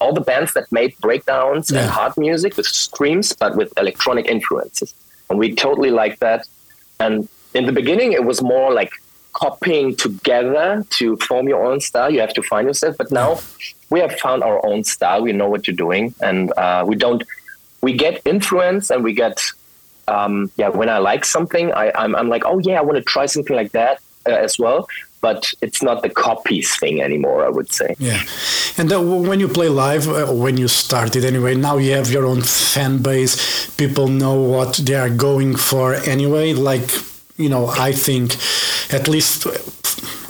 all 0.00 0.12
the 0.12 0.20
bands 0.32 0.54
that 0.54 0.70
made 0.72 0.96
breakdowns 1.00 1.70
Yeah. 1.70 1.80
and 1.82 1.90
hard 1.90 2.16
music 2.16 2.56
with 2.56 2.66
screams, 2.66 3.32
but 3.34 3.54
with 3.56 3.72
electronic 3.76 4.26
influences. 4.26 4.94
And 5.28 5.38
we 5.38 5.54
totally 5.54 5.90
liked 5.90 6.20
that. 6.20 6.46
And 6.98 7.28
in 7.54 7.66
the 7.66 7.72
beginning, 7.72 8.12
it 8.12 8.24
was 8.24 8.40
more 8.42 8.72
like 8.72 8.92
copying 9.32 9.96
together 9.96 10.84
to 10.90 11.16
form 11.16 11.48
your 11.48 11.64
own 11.64 11.80
style. 11.80 12.10
You 12.10 12.20
have 12.20 12.34
to 12.34 12.42
find 12.42 12.66
yourself. 12.66 12.96
But 12.98 13.10
now 13.10 13.40
we 13.90 14.00
have 14.00 14.18
found 14.18 14.42
our 14.42 14.64
own 14.64 14.84
style. 14.84 15.22
We 15.22 15.32
know 15.32 15.48
what 15.48 15.66
you're 15.66 15.76
doing, 15.76 16.14
and 16.20 16.52
uh, 16.56 16.84
we 16.86 16.96
don't 16.96 17.22
we 17.82 17.92
get 17.92 18.22
influence 18.24 18.90
and 18.90 19.02
we 19.04 19.12
get 19.12 19.42
um, 20.08 20.50
yeah 20.56 20.68
when 20.68 20.88
I 20.88 20.98
like 20.98 21.24
something 21.24 21.72
I, 21.72 21.92
I'm, 21.94 22.14
I'm 22.16 22.28
like 22.28 22.44
oh 22.44 22.58
yeah 22.60 22.78
I 22.78 22.82
want 22.82 22.96
to 22.96 23.02
try 23.02 23.26
something 23.26 23.54
like 23.54 23.72
that 23.72 24.00
uh, 24.26 24.30
as 24.30 24.58
well 24.58 24.88
but 25.22 25.52
it's 25.62 25.82
not 25.82 26.02
the 26.02 26.10
copies 26.10 26.76
thing 26.76 27.00
anymore. 27.00 27.46
I 27.46 27.48
would 27.48 27.72
say. 27.72 27.94
Yeah, 27.98 28.20
and 28.76 28.92
uh, 28.92 29.00
when 29.00 29.40
you 29.40 29.48
play 29.48 29.68
live, 29.68 30.08
uh, 30.08 30.26
when 30.32 30.56
you 30.56 30.68
started 30.68 31.24
anyway, 31.24 31.54
now 31.54 31.78
you 31.78 31.92
have 31.92 32.10
your 32.10 32.26
own 32.26 32.42
fan 32.42 32.98
base. 32.98 33.70
People 33.76 34.08
know 34.08 34.34
what 34.34 34.74
they 34.74 34.96
are 34.96 35.08
going 35.08 35.54
for 35.54 35.94
anyway. 35.94 36.52
Like 36.52 36.90
you 37.36 37.48
know, 37.48 37.66
I 37.66 37.92
think 37.92 38.36
at 38.92 39.08
least 39.08 39.46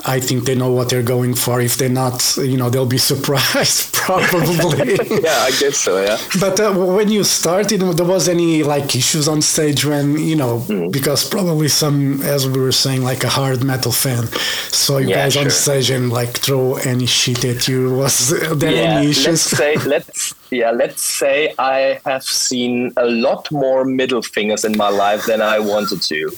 I 0.06 0.20
think 0.20 0.44
they 0.44 0.54
know 0.54 0.70
what 0.70 0.88
they're 0.88 1.02
going 1.02 1.34
for. 1.34 1.60
If 1.60 1.76
they're 1.76 1.88
not, 1.88 2.36
you 2.36 2.56
know, 2.56 2.70
they'll 2.70 2.86
be 2.86 2.98
surprised 3.12 3.91
probably. 4.02 4.94
yeah, 5.22 5.48
I 5.48 5.52
guess 5.58 5.78
so. 5.78 6.02
Yeah. 6.02 6.18
But 6.40 6.60
uh, 6.60 6.72
when 6.72 7.08
you 7.10 7.24
started, 7.24 7.80
there 7.80 8.06
was 8.06 8.28
any 8.28 8.62
like 8.62 8.94
issues 8.94 9.28
on 9.28 9.42
stage 9.42 9.84
when 9.84 10.18
you 10.18 10.36
know 10.36 10.60
mm. 10.60 10.92
because 10.92 11.28
probably 11.28 11.68
some, 11.68 12.20
as 12.22 12.48
we 12.48 12.60
were 12.60 12.72
saying, 12.72 13.02
like 13.02 13.24
a 13.24 13.28
hard 13.28 13.62
metal 13.64 13.92
fan 13.92 14.26
saw 14.70 14.98
you 14.98 15.08
yeah, 15.08 15.24
guys 15.24 15.34
sure. 15.34 15.44
on 15.44 15.50
stage 15.50 15.90
and 15.90 16.10
like 16.10 16.38
throw 16.38 16.74
any 16.76 17.06
shit 17.06 17.44
at 17.44 17.68
you. 17.68 17.94
Was 17.94 18.30
there 18.58 18.70
yeah, 18.70 18.98
any 18.98 19.10
issues? 19.10 19.26
Let's 19.26 19.42
say 19.42 19.76
let's 19.76 20.34
yeah 20.50 20.70
let's 20.70 21.02
say 21.02 21.54
I 21.58 22.00
have 22.04 22.24
seen 22.24 22.92
a 22.96 23.06
lot 23.06 23.50
more 23.50 23.84
middle 23.84 24.22
fingers 24.22 24.64
in 24.64 24.76
my 24.76 24.88
life 24.88 25.26
than 25.26 25.40
I 25.40 25.58
wanted 25.58 26.02
to. 26.02 26.30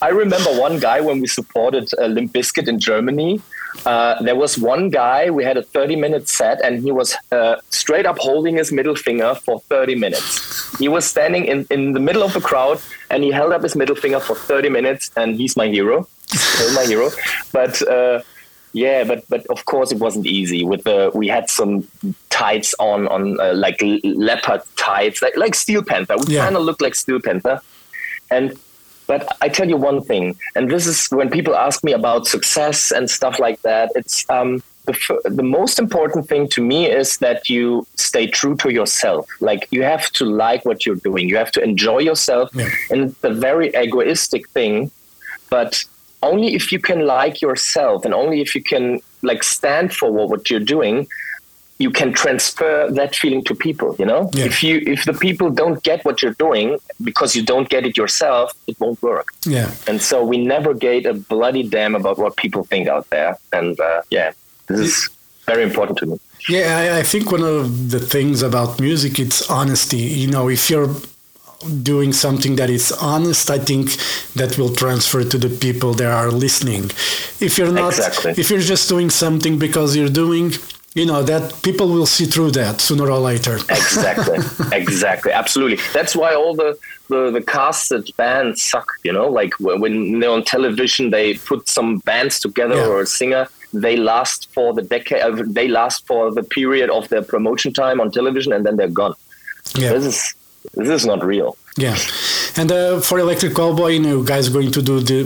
I 0.02 0.08
remember 0.08 0.50
one 0.60 0.78
guy 0.78 1.00
when 1.00 1.20
we 1.20 1.26
supported. 1.26 1.88
Uh, 1.98 2.06
Limp 2.06 2.32
Bizkit 2.32 2.68
in 2.68 2.78
Germany. 2.78 3.40
Uh, 3.86 4.20
there 4.22 4.36
was 4.36 4.58
one 4.58 4.90
guy, 4.90 5.30
we 5.30 5.44
had 5.44 5.56
a 5.56 5.62
30 5.62 5.96
minute 5.96 6.28
set, 6.28 6.60
and 6.62 6.82
he 6.82 6.92
was 6.92 7.14
uh, 7.32 7.56
straight 7.70 8.06
up 8.06 8.18
holding 8.18 8.56
his 8.56 8.72
middle 8.72 8.96
finger 8.96 9.34
for 9.34 9.60
30 9.60 9.94
minutes. 9.94 10.78
He 10.78 10.88
was 10.88 11.04
standing 11.04 11.46
in, 11.46 11.66
in 11.70 11.92
the 11.92 12.00
middle 12.00 12.22
of 12.22 12.32
the 12.32 12.40
crowd 12.40 12.80
and 13.10 13.24
he 13.24 13.30
held 13.30 13.52
up 13.52 13.62
his 13.62 13.74
middle 13.74 13.96
finger 13.96 14.20
for 14.20 14.34
30 14.34 14.68
minutes, 14.68 15.10
and 15.16 15.36
he's 15.36 15.56
my 15.56 15.68
hero. 15.68 16.06
Still 16.26 16.74
my 16.74 16.84
hero. 16.84 17.10
But 17.52 17.80
uh, 17.88 18.22
yeah, 18.72 19.04
but 19.04 19.24
but 19.28 19.46
of 19.46 19.64
course 19.64 19.92
it 19.92 19.98
wasn't 19.98 20.26
easy. 20.26 20.64
With 20.64 20.84
the 20.84 21.10
we 21.14 21.28
had 21.28 21.48
some 21.48 21.88
tights 22.30 22.74
on 22.78 23.08
on 23.08 23.40
uh, 23.40 23.54
like 23.54 23.80
leopard 24.04 24.62
tights, 24.76 25.22
like 25.22 25.36
like 25.36 25.54
Steel 25.54 25.82
Panther. 25.82 26.16
We 26.26 26.34
yeah. 26.34 26.44
kind 26.44 26.56
of 26.56 26.62
looked 26.62 26.82
like 26.82 26.94
Steel 26.94 27.20
Panther, 27.20 27.60
and 28.30 28.58
but 29.08 29.26
I 29.40 29.48
tell 29.48 29.68
you 29.68 29.78
one 29.78 30.02
thing, 30.02 30.36
and 30.54 30.70
this 30.70 30.86
is 30.86 31.08
when 31.08 31.30
people 31.30 31.56
ask 31.56 31.82
me 31.82 31.92
about 31.92 32.26
success 32.26 32.92
and 32.92 33.10
stuff 33.10 33.38
like 33.40 33.60
that. 33.62 33.90
It's 33.96 34.28
um, 34.28 34.62
the, 34.84 35.20
the 35.24 35.42
most 35.42 35.78
important 35.78 36.28
thing 36.28 36.46
to 36.48 36.62
me 36.62 36.90
is 36.90 37.16
that 37.18 37.48
you 37.48 37.86
stay 37.96 38.26
true 38.26 38.54
to 38.56 38.70
yourself. 38.70 39.26
Like 39.40 39.66
you 39.70 39.82
have 39.82 40.10
to 40.12 40.26
like 40.26 40.64
what 40.66 40.84
you're 40.84 41.02
doing. 41.08 41.26
You 41.26 41.38
have 41.38 41.50
to 41.52 41.62
enjoy 41.62 42.00
yourself, 42.00 42.50
yeah. 42.54 42.68
and 42.90 42.98
it's 43.04 43.24
a 43.24 43.32
very 43.32 43.74
egoistic 43.74 44.46
thing. 44.50 44.90
But 45.48 45.82
only 46.22 46.54
if 46.54 46.70
you 46.70 46.78
can 46.78 47.06
like 47.06 47.40
yourself, 47.40 48.04
and 48.04 48.12
only 48.12 48.42
if 48.42 48.54
you 48.54 48.62
can 48.62 49.00
like 49.22 49.42
stand 49.42 49.94
for 49.94 50.12
what, 50.12 50.28
what 50.28 50.50
you're 50.50 50.68
doing, 50.76 51.06
you 51.78 51.90
can 51.90 52.12
transfer 52.12 52.90
that 52.90 53.14
feeling 53.14 53.42
to 53.44 53.54
people 53.54 53.94
you 53.98 54.04
know? 54.04 54.30
Yeah. 54.32 54.46
if 54.46 54.62
you 54.62 54.82
if 54.86 55.04
the 55.04 55.14
people 55.14 55.50
don't 55.50 55.82
get 55.82 56.04
what 56.04 56.22
you're 56.22 56.34
doing 56.34 56.78
because 57.02 57.34
you 57.36 57.42
don't 57.42 57.68
get 57.68 57.86
it 57.86 57.96
yourself 57.96 58.52
it 58.66 58.78
won't 58.80 59.00
work. 59.02 59.28
Yeah. 59.44 59.70
And 59.86 60.00
so 60.02 60.24
we 60.24 60.38
never 60.44 60.74
gave 60.74 61.06
a 61.06 61.14
bloody 61.14 61.62
damn 61.62 61.94
about 61.94 62.18
what 62.18 62.36
people 62.36 62.64
think 62.64 62.88
out 62.88 63.08
there. 63.10 63.38
And 63.52 63.78
uh, 63.80 64.02
yeah 64.10 64.32
this 64.66 64.80
is 64.80 65.08
very 65.46 65.62
important 65.62 65.98
to 65.98 66.06
me. 66.06 66.20
Yeah 66.48 66.78
I, 66.78 66.98
I 67.00 67.02
think 67.02 67.30
one 67.32 67.42
of 67.42 67.90
the 67.90 68.00
things 68.00 68.42
about 68.42 68.80
music 68.80 69.18
it's 69.18 69.48
honesty. 69.50 69.98
You 70.22 70.28
know 70.28 70.48
if 70.48 70.68
you're 70.70 70.94
doing 71.82 72.12
something 72.12 72.54
that 72.54 72.70
is 72.70 72.92
honest 72.92 73.50
i 73.50 73.58
think 73.58 73.90
that 74.36 74.56
will 74.56 74.72
transfer 74.72 75.24
to 75.24 75.36
the 75.36 75.48
people 75.48 75.92
that 75.92 76.06
are 76.06 76.30
listening. 76.30 76.84
If 77.40 77.58
you're 77.58 77.72
not 77.72 77.94
exactly. 77.94 78.32
if 78.36 78.48
you're 78.50 78.60
just 78.60 78.88
doing 78.88 79.10
something 79.10 79.58
because 79.58 79.96
you're 79.96 80.08
doing 80.24 80.52
you 80.98 81.06
know 81.06 81.22
that 81.22 81.62
people 81.62 81.88
will 81.88 82.06
see 82.06 82.26
through 82.26 82.50
that 82.50 82.80
sooner 82.80 83.10
or 83.10 83.18
later. 83.18 83.58
Exactly. 83.70 84.38
Exactly. 84.72 85.32
Absolutely. 85.32 85.78
That's 85.92 86.14
why 86.14 86.34
all 86.34 86.54
the 86.54 86.78
the, 87.08 87.30
the 87.30 87.42
casted 87.42 88.10
bands 88.16 88.62
suck 88.62 88.88
you 89.04 89.12
know? 89.12 89.28
Like 89.28 89.54
when 89.60 90.20
they're 90.20 90.30
on 90.30 90.44
television 90.44 91.10
they 91.10 91.34
put 91.34 91.68
some 91.68 91.98
bands 91.98 92.40
together 92.40 92.76
yeah. 92.76 92.88
or 92.88 93.00
a 93.00 93.06
singer 93.06 93.48
they 93.72 93.96
last 93.96 94.52
for 94.54 94.72
the 94.72 94.82
decade 94.82 95.22
uh, 95.22 95.42
they 95.46 95.68
last 95.68 96.06
for 96.06 96.32
the 96.32 96.42
period 96.42 96.88
of 96.90 97.08
their 97.08 97.22
promotion 97.22 97.72
time 97.72 98.00
on 98.00 98.10
television 98.10 98.52
and 98.52 98.64
then 98.66 98.76
they're 98.76 98.96
gone. 99.02 99.14
Yeah. 99.74 99.92
this 99.92 100.04
is 100.12 100.34
this 100.74 100.88
is 100.88 101.06
not 101.06 101.24
real. 101.24 101.56
Yeah. 101.76 101.96
And 102.56 102.70
uh, 102.72 103.00
for 103.00 103.18
Electric 103.18 103.52
Callboy 103.52 103.94
you 103.94 104.00
know 104.00 104.22
guys 104.22 104.48
going 104.48 104.72
to 104.72 104.82
do 104.82 105.00
the 105.00 105.20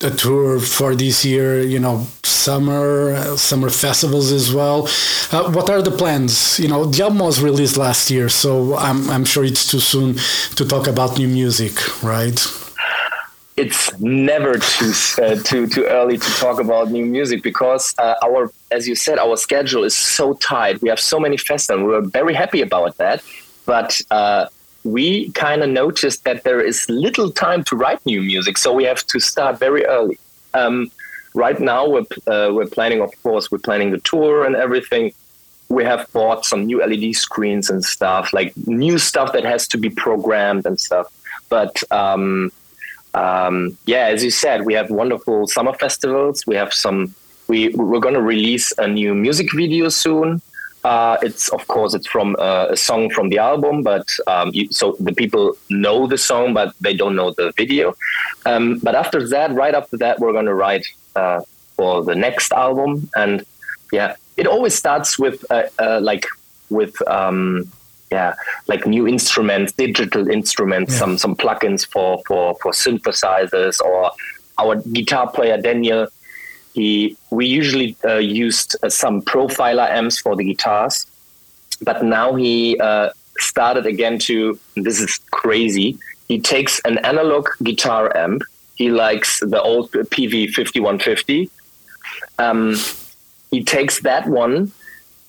a 0.00 0.10
tour 0.10 0.60
for 0.60 0.94
this 0.94 1.24
year, 1.24 1.60
you 1.60 1.78
know, 1.78 2.06
summer, 2.22 3.36
summer 3.36 3.70
festivals 3.70 4.30
as 4.32 4.52
well. 4.52 4.88
Uh, 5.32 5.50
what 5.52 5.68
are 5.70 5.82
the 5.82 5.90
plans? 5.90 6.58
You 6.58 6.68
know, 6.68 6.84
the 6.84 7.02
album 7.02 7.18
was 7.18 7.42
released 7.42 7.76
last 7.76 8.10
year, 8.10 8.28
so 8.28 8.76
I'm, 8.76 9.10
I'm 9.10 9.24
sure 9.24 9.44
it's 9.44 9.70
too 9.70 9.80
soon 9.80 10.14
to 10.56 10.64
talk 10.64 10.86
about 10.86 11.18
new 11.18 11.28
music, 11.28 11.74
right? 12.02 12.38
It's 13.56 13.98
never 13.98 14.56
too 14.56 14.92
uh, 15.20 15.34
too 15.42 15.66
too 15.66 15.84
early 15.86 16.16
to 16.16 16.30
talk 16.38 16.60
about 16.60 16.92
new 16.92 17.04
music 17.04 17.42
because 17.42 17.92
uh, 17.98 18.14
our, 18.22 18.52
as 18.70 18.86
you 18.86 18.94
said, 18.94 19.18
our 19.18 19.36
schedule 19.36 19.82
is 19.82 19.96
so 19.96 20.34
tight. 20.34 20.80
We 20.80 20.88
have 20.90 21.00
so 21.00 21.18
many 21.18 21.36
festivals. 21.36 21.84
We're 21.84 22.02
very 22.02 22.34
happy 22.34 22.60
about 22.60 22.98
that, 22.98 23.20
but 23.66 24.00
uh, 24.12 24.46
we 24.84 25.30
kind 25.32 25.62
of 25.62 25.70
noticed 25.70 26.24
that 26.24 26.44
there 26.44 26.60
is 26.60 26.88
little 26.88 27.30
time 27.30 27.64
to 27.64 27.76
write 27.76 28.04
new 28.06 28.22
music, 28.22 28.58
so 28.58 28.72
we 28.72 28.84
have 28.84 29.04
to 29.06 29.20
start 29.20 29.58
very 29.58 29.84
early. 29.84 30.18
Um, 30.54 30.90
right 31.34 31.58
now, 31.60 31.88
we're 31.88 32.06
uh, 32.26 32.50
we're 32.52 32.66
planning, 32.66 33.00
of 33.00 33.10
course, 33.22 33.50
we're 33.50 33.58
planning 33.58 33.90
the 33.90 33.98
tour 33.98 34.44
and 34.44 34.56
everything. 34.56 35.12
We 35.68 35.84
have 35.84 36.10
bought 36.12 36.46
some 36.46 36.64
new 36.64 36.84
LED 36.84 37.14
screens 37.14 37.68
and 37.68 37.84
stuff, 37.84 38.32
like 38.32 38.56
new 38.66 38.98
stuff 38.98 39.32
that 39.32 39.44
has 39.44 39.68
to 39.68 39.78
be 39.78 39.90
programmed 39.90 40.64
and 40.64 40.80
stuff. 40.80 41.06
But 41.48 41.82
um, 41.90 42.50
um, 43.14 43.76
yeah, 43.86 44.06
as 44.06 44.22
you 44.22 44.30
said, 44.30 44.64
we 44.64 44.74
have 44.74 44.90
wonderful 44.90 45.46
summer 45.46 45.74
festivals. 45.74 46.46
We 46.46 46.56
have 46.56 46.72
some. 46.72 47.14
We 47.48 47.70
we're 47.70 48.00
going 48.00 48.14
to 48.14 48.22
release 48.22 48.72
a 48.78 48.86
new 48.86 49.14
music 49.14 49.52
video 49.54 49.88
soon. 49.88 50.40
Uh, 50.88 51.18
it's 51.20 51.50
of 51.50 51.62
course 51.66 51.92
it's 51.92 52.06
from 52.06 52.34
uh, 52.38 52.68
a 52.70 52.76
song 52.76 53.10
from 53.10 53.28
the 53.28 53.36
album, 53.36 53.82
but 53.82 54.06
um, 54.26 54.50
you, 54.54 54.64
so 54.72 54.96
the 55.00 55.12
people 55.12 55.44
know 55.68 56.06
the 56.06 56.16
song, 56.16 56.54
but 56.54 56.72
they 56.80 56.94
don't 56.94 57.14
know 57.14 57.30
the 57.32 57.52
video. 57.58 57.94
Um, 58.46 58.78
but 58.78 58.94
after 58.94 59.28
that, 59.28 59.52
right 59.52 59.74
after 59.74 59.98
that, 59.98 60.18
we're 60.18 60.32
gonna 60.32 60.54
write 60.54 60.86
uh, 61.14 61.40
for 61.76 62.02
the 62.02 62.14
next 62.14 62.52
album, 62.52 63.10
and 63.14 63.44
yeah, 63.92 64.16
it 64.38 64.46
always 64.46 64.74
starts 64.74 65.18
with 65.18 65.44
uh, 65.50 65.64
uh, 65.78 66.00
like 66.00 66.24
with 66.70 66.94
um, 67.06 67.70
yeah, 68.10 68.32
like 68.66 68.86
new 68.86 69.06
instruments, 69.06 69.72
digital 69.72 70.30
instruments, 70.30 70.92
yeah. 70.92 71.00
some 71.00 71.18
some 71.18 71.36
plugins 71.36 71.86
for 71.86 72.22
for 72.26 72.56
for 72.62 72.72
synthesizers, 72.72 73.78
or 73.82 74.10
our 74.56 74.76
guitar 74.96 75.30
player 75.30 75.60
Daniel 75.60 76.08
he 76.74 77.16
we 77.30 77.46
usually 77.46 77.96
uh, 78.04 78.16
used 78.16 78.76
uh, 78.82 78.88
some 78.88 79.22
profiler 79.22 79.88
amps 79.88 80.18
for 80.18 80.36
the 80.36 80.44
guitars, 80.44 81.06
but 81.82 82.04
now 82.04 82.34
he 82.34 82.78
uh, 82.78 83.10
started 83.38 83.86
again 83.86 84.18
to. 84.20 84.58
This 84.76 85.00
is 85.00 85.18
crazy. 85.30 85.98
He 86.28 86.40
takes 86.40 86.80
an 86.84 86.98
analog 86.98 87.48
guitar 87.62 88.14
amp. 88.16 88.42
He 88.74 88.90
likes 88.90 89.40
the 89.40 89.60
old 89.60 89.90
Peavey 89.90 90.48
fifty 90.48 90.80
one 90.80 90.98
fifty. 90.98 91.50
Um, 92.38 92.76
he 93.50 93.64
takes 93.64 94.00
that 94.00 94.26
one 94.26 94.72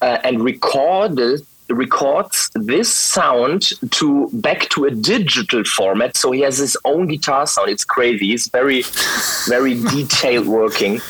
uh, 0.02 0.19
and 0.23 0.43
recorded 0.43 1.41
records 1.70 2.50
this 2.56 2.92
sound 2.94 3.72
to 3.92 4.30
back 4.34 4.70
to 4.70 4.86
a 4.86 4.92
digital 4.92 5.64
format. 5.64 6.18
So 6.18 6.32
he 6.32 6.42
has 6.42 6.58
his 6.58 6.78
own 6.86 7.08
guitar 7.08 7.46
sound. 7.48 7.70
It's 7.70 7.86
crazy. 7.86 8.34
It's 8.34 8.50
very, 8.50 8.84
very 9.48 9.76
detailed 9.92 10.48
working. 10.48 11.02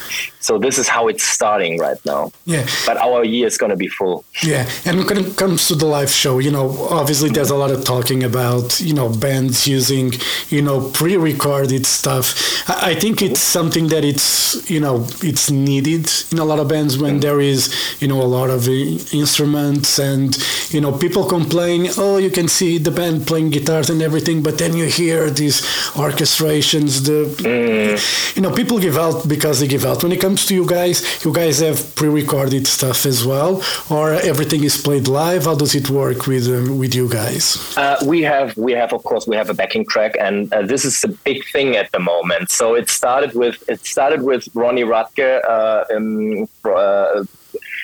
So 0.41 0.58
this 0.58 0.78
is 0.78 0.88
how 0.88 1.08
it's 1.10 1.23
starting 1.23 1.80
right 1.80 1.97
now. 2.06 2.32
Yeah. 2.45 2.65
But 2.86 2.97
our 2.97 3.25
year 3.25 3.45
is 3.47 3.58
going 3.58 3.71
to 3.71 3.75
be 3.75 3.88
full. 3.88 4.23
Yeah. 4.43 4.69
And 4.86 5.06
when 5.06 5.17
it 5.17 5.36
comes 5.36 5.67
to 5.67 5.75
the 5.75 5.86
live 5.86 6.10
show, 6.10 6.39
you 6.39 6.49
know, 6.49 6.88
obviously 6.89 7.30
there's 7.30 7.49
a 7.49 7.56
lot 7.56 7.71
of 7.71 7.84
talking 7.84 8.23
about, 8.23 8.80
you 8.80 8.93
know, 8.93 9.10
bands 9.10 9.67
using, 9.67 10.13
you 10.49 10.62
know, 10.62 10.89
pre-recorded 10.91 11.86
stuff. 11.86 12.36
I 12.69 12.95
think 12.95 13.21
it's 13.21 13.41
something 13.41 13.89
that 13.89 14.06
it's, 14.06 14.69
you 14.69 14.80
know, 14.80 15.06
it's 15.21 15.52
needed 15.52 16.10
in 16.32 16.39
a 16.39 16.45
lot 16.45 16.60
of 16.60 16.69
bands 16.69 16.97
when 16.97 17.17
mm. 17.17 17.21
there 17.21 17.41
is, 17.41 17.75
you 17.99 18.08
know, 18.08 18.21
a 18.21 18.23
lot 18.23 18.49
of 18.49 18.67
instruments 19.13 19.99
and, 19.99 20.38
you 20.69 20.80
know, 20.80 20.97
people 20.97 21.25
complain, 21.25 21.88
oh, 21.97 22.17
you 22.17 22.30
can 22.30 22.47
see 22.47 22.78
the 22.78 22.91
band 22.91 23.28
playing 23.28 23.49
guitars 23.49 23.89
and 23.89 24.02
everything, 24.02 24.41
but 24.41 24.58
then 24.58 24.75
you 24.78 24.86
hear 24.86 25.30
these 25.30 25.62
orchestrations, 25.95 27.06
the, 27.06 27.25
mm. 27.43 28.36
you 28.36 28.41
know, 28.41 28.54
people 28.54 28.80
give 28.80 28.97
out 28.97 29.28
because 29.28 29.60
they 29.60 29.67
give 29.67 29.86
out. 29.86 30.02
When 30.02 30.12
it 30.12 30.21
comes 30.21 30.28
comes 30.29 30.45
to 30.45 30.53
you 30.53 30.65
guys, 30.65 30.97
you 31.25 31.33
guys 31.33 31.59
have 31.59 31.77
pre-recorded 31.95 32.67
stuff 32.67 33.05
as 33.07 33.25
well, 33.25 33.63
or 33.89 34.11
everything 34.31 34.63
is 34.63 34.77
played 34.87 35.07
live. 35.07 35.45
How 35.45 35.55
does 35.55 35.73
it 35.73 35.89
work 35.89 36.27
with 36.27 36.45
um, 36.47 36.77
with 36.81 36.93
you 36.93 37.07
guys? 37.09 37.43
Uh, 37.75 37.97
we 38.05 38.21
have 38.31 38.55
we 38.67 38.71
have 38.81 38.91
of 38.93 39.01
course 39.09 39.25
we 39.31 39.35
have 39.41 39.49
a 39.49 39.55
backing 39.61 39.85
track, 39.93 40.13
and 40.19 40.35
uh, 40.53 40.61
this 40.71 40.85
is 40.85 41.01
the 41.01 41.07
big 41.29 41.39
thing 41.53 41.69
at 41.81 41.91
the 41.95 41.99
moment. 42.13 42.51
So 42.51 42.75
it 42.75 42.89
started 42.89 43.33
with 43.33 43.57
it 43.73 43.79
started 43.95 44.21
with 44.21 44.43
Ronnie 44.53 44.83
Radke. 44.93 45.29
Uh, 45.55 45.95
um, 45.95 46.47
uh, 46.63 47.23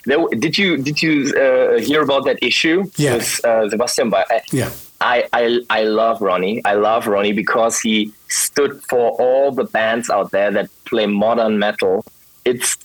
there, 0.07 0.19
did 0.45 0.53
you 0.61 0.77
did 0.87 0.97
you 1.01 1.15
uh, 1.45 1.79
hear 1.87 2.01
about 2.03 2.25
that 2.25 2.37
issue 2.43 2.79
Yeah. 2.97 3.15
with 3.15 3.29
uh, 3.43 3.69
Sebastian? 3.71 4.09
Bach? 4.11 4.27
Yeah. 4.51 4.69
I, 5.01 5.17
I 5.33 5.43
I 5.69 5.81
love 6.01 6.21
Ronnie. 6.21 6.61
I 6.63 6.75
love 6.89 7.07
Ronnie 7.07 7.33
because 7.33 7.75
he 7.85 8.11
stood 8.29 8.73
for 8.89 9.05
all 9.23 9.51
the 9.51 9.65
bands 9.77 10.09
out 10.09 10.29
there 10.31 10.51
that 10.51 10.67
play 10.85 11.05
modern 11.07 11.57
metal. 11.59 12.03
It's 12.45 12.77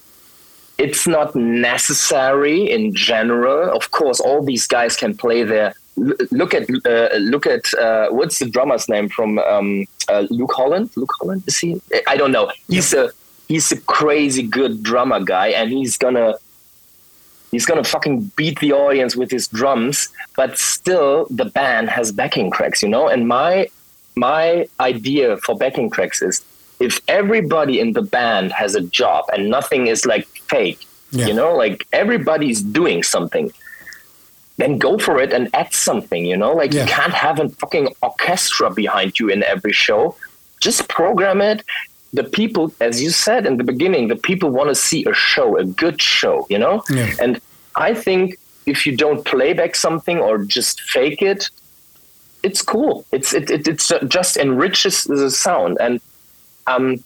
it's 0.78 1.06
not 1.06 1.36
necessary 1.36 2.70
in 2.70 2.94
general. 2.94 3.70
Of 3.76 3.90
course, 3.90 4.18
all 4.20 4.42
these 4.42 4.66
guys 4.66 4.96
can 4.96 5.16
play 5.16 5.42
their. 5.44 5.74
l- 5.98 6.14
Look 6.30 6.54
at 6.54 6.64
uh, 6.86 7.16
look 7.18 7.46
at 7.46 7.64
uh, 7.74 8.08
what's 8.10 8.38
the 8.38 8.48
drummer's 8.48 8.88
name 8.88 9.08
from 9.10 9.38
um, 9.38 9.84
uh, 10.08 10.26
Luke 10.30 10.52
Holland? 10.54 10.90
Luke 10.96 11.12
Holland 11.20 11.42
is 11.46 11.58
he? 11.58 11.80
I 12.06 12.16
don't 12.16 12.32
know. 12.32 12.50
He's 12.68 12.94
a 12.94 13.10
he's 13.48 13.70
a 13.72 13.80
crazy 13.82 14.42
good 14.42 14.82
drummer 14.82 15.20
guy, 15.22 15.48
and 15.48 15.70
he's 15.70 15.98
gonna 15.98 16.34
he's 17.50 17.66
gonna 17.66 17.84
fucking 17.84 18.30
beat 18.36 18.58
the 18.60 18.72
audience 18.72 19.14
with 19.16 19.30
his 19.30 19.48
drums. 19.48 20.08
But 20.36 20.56
still, 20.58 21.26
the 21.28 21.44
band 21.44 21.90
has 21.90 22.12
backing 22.12 22.50
tracks, 22.50 22.82
you 22.82 22.88
know. 22.88 23.06
And 23.08 23.28
my 23.28 23.68
my 24.16 24.66
idea 24.80 25.36
for 25.38 25.54
backing 25.56 25.90
tracks 25.90 26.22
is 26.22 26.42
if 26.80 27.00
everybody 27.08 27.78
in 27.80 27.92
the 27.92 28.02
band 28.02 28.52
has 28.52 28.74
a 28.74 28.80
job 28.80 29.24
and 29.32 29.48
nothing 29.50 29.86
is 29.86 30.04
like 30.06 30.26
fake, 30.52 30.80
Yeah. 31.12 31.26
you 31.28 31.34
know, 31.34 31.54
like 31.64 31.86
everybody's 31.92 32.60
doing 32.62 33.02
something, 33.02 33.52
then 34.56 34.78
go 34.78 34.98
for 34.98 35.20
it 35.20 35.32
and 35.32 35.48
add 35.54 35.72
something, 35.72 36.24
you 36.32 36.36
know, 36.36 36.52
like 36.54 36.72
Yeah. 36.72 36.82
you 36.84 36.88
can't 36.98 37.14
have 37.26 37.38
a 37.40 37.48
fucking 37.60 37.86
orchestra 38.02 38.70
behind 38.70 39.18
you 39.18 39.28
in 39.34 39.42
every 39.42 39.72
show. 39.72 40.16
Just 40.60 40.88
program 40.88 41.40
it. 41.40 41.62
The 42.12 42.24
people, 42.24 42.72
as 42.80 43.02
you 43.02 43.10
said 43.10 43.46
in 43.46 43.56
the 43.56 43.64
beginning, 43.72 44.08
the 44.08 44.16
people 44.16 44.50
want 44.50 44.68
to 44.68 44.74
see 44.74 45.04
a 45.04 45.14
show, 45.14 45.56
a 45.56 45.64
good 45.64 46.00
show, 46.02 46.46
you 46.50 46.58
know? 46.58 46.82
Yeah. 46.90 47.10
And 47.22 47.40
I 47.76 47.94
think 47.94 48.36
if 48.66 48.78
you 48.86 48.96
don't 48.96 49.24
play 49.24 49.52
back 49.52 49.74
something 49.76 50.18
or 50.18 50.38
just 50.56 50.80
fake 50.80 51.22
it, 51.22 51.48
it's 52.42 52.62
cool. 52.62 53.04
It's 53.12 53.32
it, 53.34 53.50
it 53.50 53.68
it's 53.68 53.92
just 54.08 54.36
enriches 54.38 55.04
the 55.04 55.30
sound, 55.30 55.76
and 55.80 56.00
um, 56.76 57.02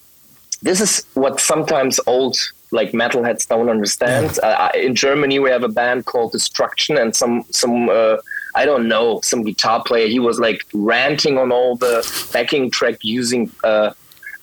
this 0.63 0.81
is 0.81 1.05
what 1.15 1.41
sometimes 1.41 2.01
old 2.07 2.37
like 2.71 2.93
metalheads 2.93 3.47
don't 3.47 3.69
understand. 3.69 4.39
Uh, 4.43 4.69
in 4.75 4.95
Germany, 4.95 5.39
we 5.39 5.51
have 5.51 5.63
a 5.63 5.69
band 5.69 6.07
called 6.07 6.33
Destruction, 6.33 6.97
and 6.97 7.15
some 7.15 7.45
some 7.51 7.89
uh, 7.89 8.17
I 8.55 8.65
don't 8.65 8.87
know 8.89 9.21
some 9.23 9.43
guitar 9.45 9.83
player. 9.85 10.09
He 10.09 10.19
was 10.19 10.39
like 10.41 10.61
ranting 10.73 11.39
on 11.39 11.53
all 11.53 11.77
the 11.77 11.95
backing 12.33 12.71
track 12.71 12.97
using 13.03 13.51
uh, 13.63 13.91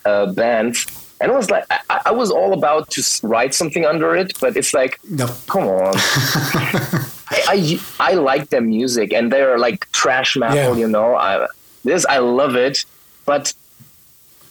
uh, 0.06 0.26
bands. 0.34 0.86
And 1.22 1.32
I 1.32 1.36
was 1.36 1.52
like, 1.52 1.66
I, 1.70 2.00
I 2.08 2.12
was 2.12 2.32
all 2.32 2.52
about 2.54 2.90
to 2.96 3.02
write 3.28 3.54
something 3.54 3.86
under 3.86 4.16
it, 4.16 4.32
but 4.42 4.58
it's 4.58 4.74
like, 4.74 4.98
No. 5.08 5.28
come 5.48 5.66
on. 5.68 5.94
I, 7.34 7.42
I 8.00 8.12
I 8.12 8.14
like 8.14 8.50
their 8.50 8.62
music 8.62 9.14
and 9.14 9.32
they're 9.32 9.60
like 9.60 9.90
trash 9.92 10.36
metal, 10.36 10.74
Yeah. 10.74 10.82
you 10.82 10.88
know. 10.88 11.16
I 11.16 11.48
this 11.84 12.06
I 12.08 12.18
love 12.20 12.56
it, 12.56 12.86
but 13.26 13.54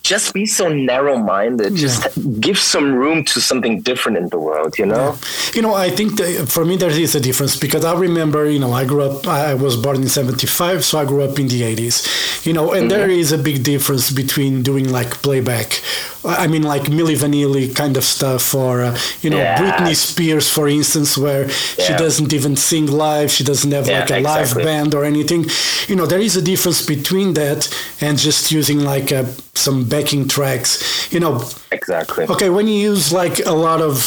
just 0.03 0.33
be 0.35 0.47
so 0.47 0.69
narrow 0.69 1.17
minded. 1.17 1.75
Just 1.77 2.09
give 2.41 2.59
some 2.59 2.95
room 2.95 3.25
to 3.27 3.41
something 3.41 3.81
different 3.83 4.19
in 4.19 4.29
the 4.29 4.39
world, 4.39 4.79
you 4.79 4.87
know. 4.87 5.17
You 5.55 5.63
know, 5.63 5.75
I 5.75 5.91
think 5.91 6.17
that 6.17 6.49
for 6.49 6.65
me 6.65 6.77
there 6.77 6.91
is 6.91 7.15
a 7.15 7.21
difference 7.21 7.57
because 7.57 7.85
I 7.85 7.95
remember, 7.95 8.49
you 8.51 8.59
know, 8.59 8.73
I 8.73 8.85
grew 8.85 9.03
up, 9.03 9.27
I 9.27 9.55
was 9.55 9.77
born 9.77 9.97
in 10.03 10.09
75, 10.09 10.85
so 10.85 10.99
I 10.99 11.05
grew 11.05 11.23
up 11.23 11.39
in 11.39 11.49
the 11.49 11.63
80s, 11.63 12.45
you 12.47 12.53
know, 12.53 12.73
and 12.73 12.91
there 12.91 13.01
Mm-hmm. 13.01 13.21
is 13.21 13.33
a 13.33 13.39
big 13.39 13.63
difference 13.63 14.11
between 14.11 14.63
doing 14.63 14.89
like 14.91 15.11
playback. 15.23 15.81
I 16.25 16.47
mean, 16.49 16.63
like 16.63 16.83
Milli 16.83 17.17
Vanilli 17.17 17.75
kind 17.75 17.97
of 17.97 18.05
stuff, 18.05 18.55
or, 18.55 18.83
uh, 18.83 18.99
you 19.23 19.31
know, 19.31 19.39
Yeah. 19.39 19.57
Britney 19.59 19.95
Spears, 19.97 20.51
for 20.51 20.69
instance, 20.69 21.17
where 21.17 21.49
she 21.49 21.93
doesn't 21.95 22.33
even 22.33 22.57
sing 22.57 22.87
live, 22.87 23.31
she 23.31 23.43
doesn't 23.45 23.73
have 23.73 23.87
Yeah, 23.89 24.01
like 24.01 24.11
a 24.11 24.21
live 24.21 24.55
band 24.55 24.95
or 24.95 25.05
anything. 25.05 25.47
You 25.89 25.97
know, 25.97 26.05
there 26.07 26.21
is 26.21 26.37
a 26.37 26.43
difference 26.43 26.85
between 26.85 27.35
that 27.35 27.69
and 28.03 28.19
just 28.19 28.53
using 28.53 28.81
like 28.81 29.13
uh, 29.13 29.25
some 29.61 29.85
backing 29.85 30.29
tracks. 30.29 31.13
You 31.13 31.21
know, 31.21 31.43
Exactly. 31.73 32.27
Okay, 32.27 32.51
when 32.51 32.67
you 32.67 32.75
use 32.75 33.13
like 33.13 33.39
a 33.47 33.53
lot 33.53 33.81
of 33.81 33.99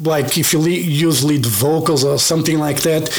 like 0.00 0.38
if 0.38 0.52
you 0.52 0.58
le- 0.58 0.70
use 0.70 1.24
lead 1.24 1.44
vocals 1.46 2.04
or 2.04 2.18
something 2.18 2.58
like 2.58 2.82
that, 2.82 3.10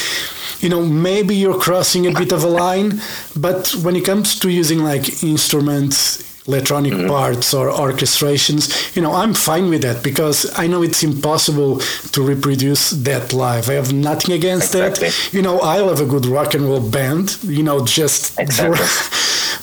you 0.60 0.70
know, 0.70 0.82
maybe 0.82 1.36
you're 1.36 1.60
crossing 1.60 2.08
a 2.08 2.12
bit 2.12 2.32
of 2.32 2.44
a 2.44 2.48
line, 2.48 3.02
but 3.36 3.72
when 3.84 3.96
it 3.96 4.06
comes 4.06 4.40
to 4.40 4.50
using 4.50 4.80
like 4.80 5.22
instruments, 5.22 6.24
electronic 6.48 6.94
mm-hmm. 6.94 7.08
parts 7.08 7.54
or 7.54 7.70
orchestrations, 7.70 8.96
you 8.96 9.02
know, 9.02 9.14
I'm 9.14 9.34
fine 9.34 9.70
with 9.70 9.82
that 9.82 10.04
because 10.04 10.52
I 10.58 10.68
know 10.68 10.82
it's 10.82 11.04
impossible 11.04 11.80
to 12.14 12.22
reproduce 12.22 12.92
that 12.92 13.34
live. 13.34 13.70
I 13.70 13.74
have 13.74 13.94
nothing 13.94 14.34
against 14.34 14.74
Exactly. 14.74 15.10
that. 15.10 15.34
You 15.34 15.42
know, 15.42 15.60
I 15.60 15.80
love 15.80 16.00
a 16.00 16.06
good 16.06 16.26
rock 16.26 16.54
and 16.54 16.66
roll 16.66 16.82
band, 16.90 17.38
you 17.44 17.64
know, 17.64 17.86
just 17.86 18.40
Exactly. 18.40 18.88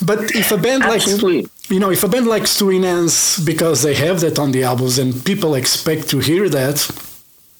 but 0.07 0.35
if 0.35 0.53
a 0.53 0.59
band 0.59 0.83
like 0.83 1.03
Absolutely. 1.03 1.49
You 1.71 1.81
know, 1.81 1.91
if 1.91 2.03
a 2.05 2.09
band 2.09 2.27
likes 2.27 2.59
to 2.59 2.71
enhance 2.71 3.39
because 3.39 3.83
they 3.83 3.95
have 3.95 4.21
that 4.21 4.39
on 4.39 4.51
the 4.53 4.63
albums 4.65 4.99
and 4.99 5.25
people 5.25 5.55
expect 5.55 6.09
to 6.11 6.19
hear 6.19 6.49
that, 6.49 6.79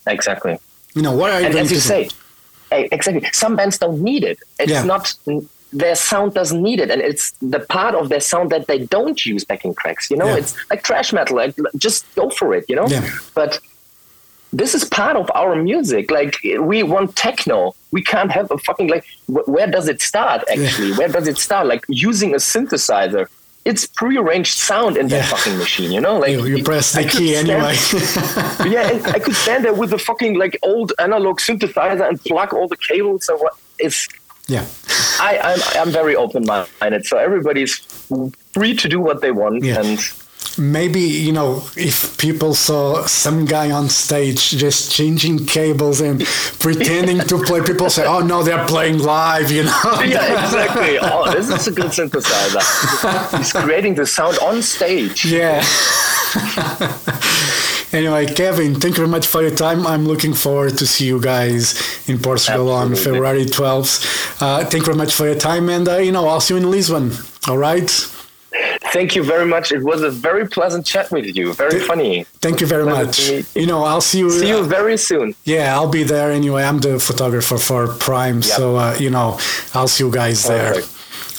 Exactly. 0.07 0.59
you 0.95 1.03
know, 1.03 1.13
what 1.13 1.31
are 1.31 1.41
you 1.41 1.47
and 1.47 1.55
going 1.55 1.65
as 1.67 1.71
you 1.71 1.77
to 1.79 1.83
say, 1.83 2.09
exactly. 2.71 3.29
Some 3.33 3.57
bands 3.57 3.79
don't 3.79 4.01
need 4.03 4.25
it. 4.25 4.39
It's 4.59 4.73
Yeah. 4.73 4.85
not 4.85 5.15
their 5.73 5.95
sound 5.95 6.35
doesn't 6.35 6.61
need 6.61 6.81
it, 6.81 6.91
and 6.91 7.01
it's 7.01 7.33
the 7.41 7.61
part 7.61 7.95
of 7.95 8.09
their 8.09 8.19
sound 8.21 8.51
that 8.51 8.67
they 8.67 8.79
don't 8.79 9.25
use 9.25 9.45
backing 9.45 9.75
tracks. 9.77 10.11
You 10.11 10.17
know, 10.17 10.27
Yeah. 10.27 10.37
it's 10.39 10.55
like 10.71 10.83
trash 10.83 11.13
metal. 11.13 11.37
Like, 11.37 11.55
just 11.77 12.05
go 12.17 12.29
for 12.31 12.55
it. 12.55 12.65
You 12.69 12.77
know, 12.77 12.87
Yeah. 12.89 13.09
but. 13.35 13.59
This 14.53 14.75
is 14.75 14.83
part 14.85 15.15
of 15.17 15.31
our 15.37 15.55
music. 15.55 16.11
Like 16.11 16.35
we 16.59 16.83
want 16.83 17.15
techno. 17.15 17.73
We 17.93 18.03
can't 18.03 18.33
have 18.33 18.51
a 18.51 18.59
fucking 18.59 18.89
like. 18.89 19.05
wh- 19.27 19.47
Where 19.49 19.69
does 19.69 19.87
it 19.87 20.03
start? 20.03 20.43
Actually, 20.51 20.91
where 20.95 21.07
does 21.07 21.29
it 21.29 21.39
start? 21.39 21.69
Like 21.69 21.85
using 21.87 22.33
a 22.35 22.39
synthesizer. 22.39 23.29
It's 23.65 23.87
prearranged 23.87 24.57
sound 24.57 24.97
in 24.97 25.09
that 25.09 25.17
Yeah. 25.17 25.27
fucking 25.37 25.59
machine. 25.59 25.93
You 25.93 26.01
know, 26.01 26.19
like 26.19 26.31
You, 26.33 26.47
you 26.47 26.65
press 26.65 26.93
the 26.93 27.01
I 27.01 27.05
key 27.05 27.37
anyway. 27.37 27.77
yeah, 28.75 28.91
and 28.91 29.07
I 29.07 29.19
could 29.19 29.35
stand 29.35 29.65
there 29.65 29.75
with 29.75 29.91
the 29.91 29.99
fucking 29.99 30.39
like 30.39 30.59
old 30.63 30.93
analog 30.99 31.41
synthesizer 31.41 32.09
and 32.09 32.19
plug 32.25 32.55
all 32.55 32.69
the 32.69 32.77
cables 32.77 33.29
and 33.29 33.39
what. 33.39 33.55
It's 33.79 34.09
yeah. 34.49 34.65
I 35.21 35.39
I'm 35.43 35.61
I'm 35.81 35.91
very 35.93 36.17
open 36.17 36.45
minded, 36.47 37.05
so 37.07 37.19
everybody's 37.19 37.79
free 38.55 38.75
to 38.77 38.89
do 38.89 38.99
what 39.01 39.21
they 39.21 39.31
want, 39.31 39.63
Yeah. 39.65 39.81
and 39.81 39.99
Maybe, 40.59 41.01
you 41.01 41.33
know, 41.33 41.63
if 41.77 42.19
people 42.19 42.55
saw 42.55 43.07
some 43.07 43.45
guy 43.45 43.71
on 43.71 43.89
stage 43.89 44.51
just 44.51 44.93
changing 44.93 45.47
cables 45.47 46.01
and 46.01 46.25
pretending 46.59 47.21
to 47.21 47.39
play, 47.43 47.63
people 47.63 47.89
say, 47.89 48.05
oh 48.07 48.21
no, 48.21 48.43
they're 48.43 48.67
playing 48.67 48.99
live, 48.99 49.51
you 49.51 49.65
know? 49.65 49.83
yeah, 50.05 50.45
exactly. 50.45 50.99
Oh, 51.13 51.33
this 51.33 51.49
is 51.49 51.67
a 51.67 51.73
good 51.73 51.87
synthesizer. 51.87 53.39
He's 53.39 53.53
creating 53.53 53.95
the 53.95 54.07
sound 54.07 54.39
on 54.39 54.63
stage. 54.63 55.25
Yeah. 55.25 55.65
anyway, 57.93 58.27
Kevin, 58.27 58.75
thank 58.75 58.97
you 58.97 59.03
very 59.05 59.09
much 59.09 59.27
for 59.27 59.43
your 59.43 59.55
time. 59.55 59.87
I'm 59.87 60.05
looking 60.07 60.35
forward 60.35 60.77
to 60.79 60.87
see 60.87 61.07
you 61.07 61.21
guys 61.21 62.09
in 62.09 62.19
Portugal 62.19 62.71
on 62.71 62.95
February 62.95 63.45
12th. 63.47 64.43
Uh, 64.43 64.61
thank 64.65 64.75
you 64.75 64.85
very 64.85 64.97
much 64.97 65.15
for 65.15 65.27
your 65.27 65.35
time, 65.35 65.69
and 65.69 65.89
uh, 65.89 65.97
you 65.97 66.13
know, 66.13 66.29
I'll 66.29 66.41
see 66.41 66.55
you 66.55 66.61
in 66.61 66.71
Lisbon. 66.71 67.13
All 67.49 67.59
right. 67.59 67.91
Thank 68.93 69.15
you 69.15 69.23
very 69.23 69.47
much. 69.47 69.71
It 69.73 69.83
was 69.85 70.03
a 70.03 70.11
very 70.11 70.47
pleasant 70.49 70.85
chat 70.85 71.11
with 71.13 71.27
you. 71.37 71.53
Very 71.55 71.79
funny. 71.81 72.25
Thank 72.41 72.61
you 72.61 72.67
very 72.67 72.85
much. 72.85 73.31
You 73.55 73.67
know, 73.67 73.85
I'll 73.85 74.01
see 74.01 74.19
you. 74.19 74.31
See 74.31 74.49
you 74.49 74.65
very 74.65 74.97
soon. 74.97 75.35
yeah, 75.45 75.75
I'll 75.75 75.89
be 75.91 76.03
there 76.03 76.31
anyway. 76.33 76.65
I'm 76.65 76.79
the 76.81 76.99
photographer 76.99 77.59
for 77.59 77.87
Prime, 77.89 78.43
so 78.43 78.77
uh, 78.77 78.97
you 78.99 79.11
know, 79.11 79.39
I'll 79.75 79.89
see 79.89 80.05
you 80.05 80.11
guys 80.11 80.45
there. 80.47 80.75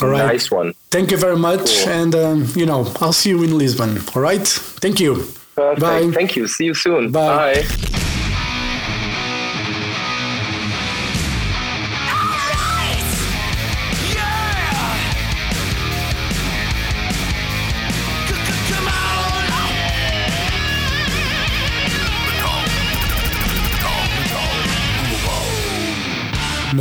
All 0.01 0.07
right. 0.09 0.25
Nice 0.33 0.49
one. 0.49 0.73
Thank 0.89 1.11
you 1.11 1.17
very 1.17 1.37
much, 1.37 1.83
Cool. 1.83 1.89
and 1.89 2.15
um, 2.15 2.47
you 2.55 2.65
know, 2.65 2.91
I'll 3.01 3.13
see 3.13 3.29
you 3.29 3.43
in 3.43 3.57
Lisbon. 3.57 3.99
All 4.15 4.21
right. 4.21 4.47
Thank 4.81 4.99
you. 4.99 5.27
Perfect. 5.55 5.81
Bye. 5.81 6.11
Thank 6.11 6.35
you. 6.35 6.47
See 6.47 6.65
you 6.65 6.73
soon. 6.73 7.11
Bye. 7.11 7.61
Bye. 7.63 8.07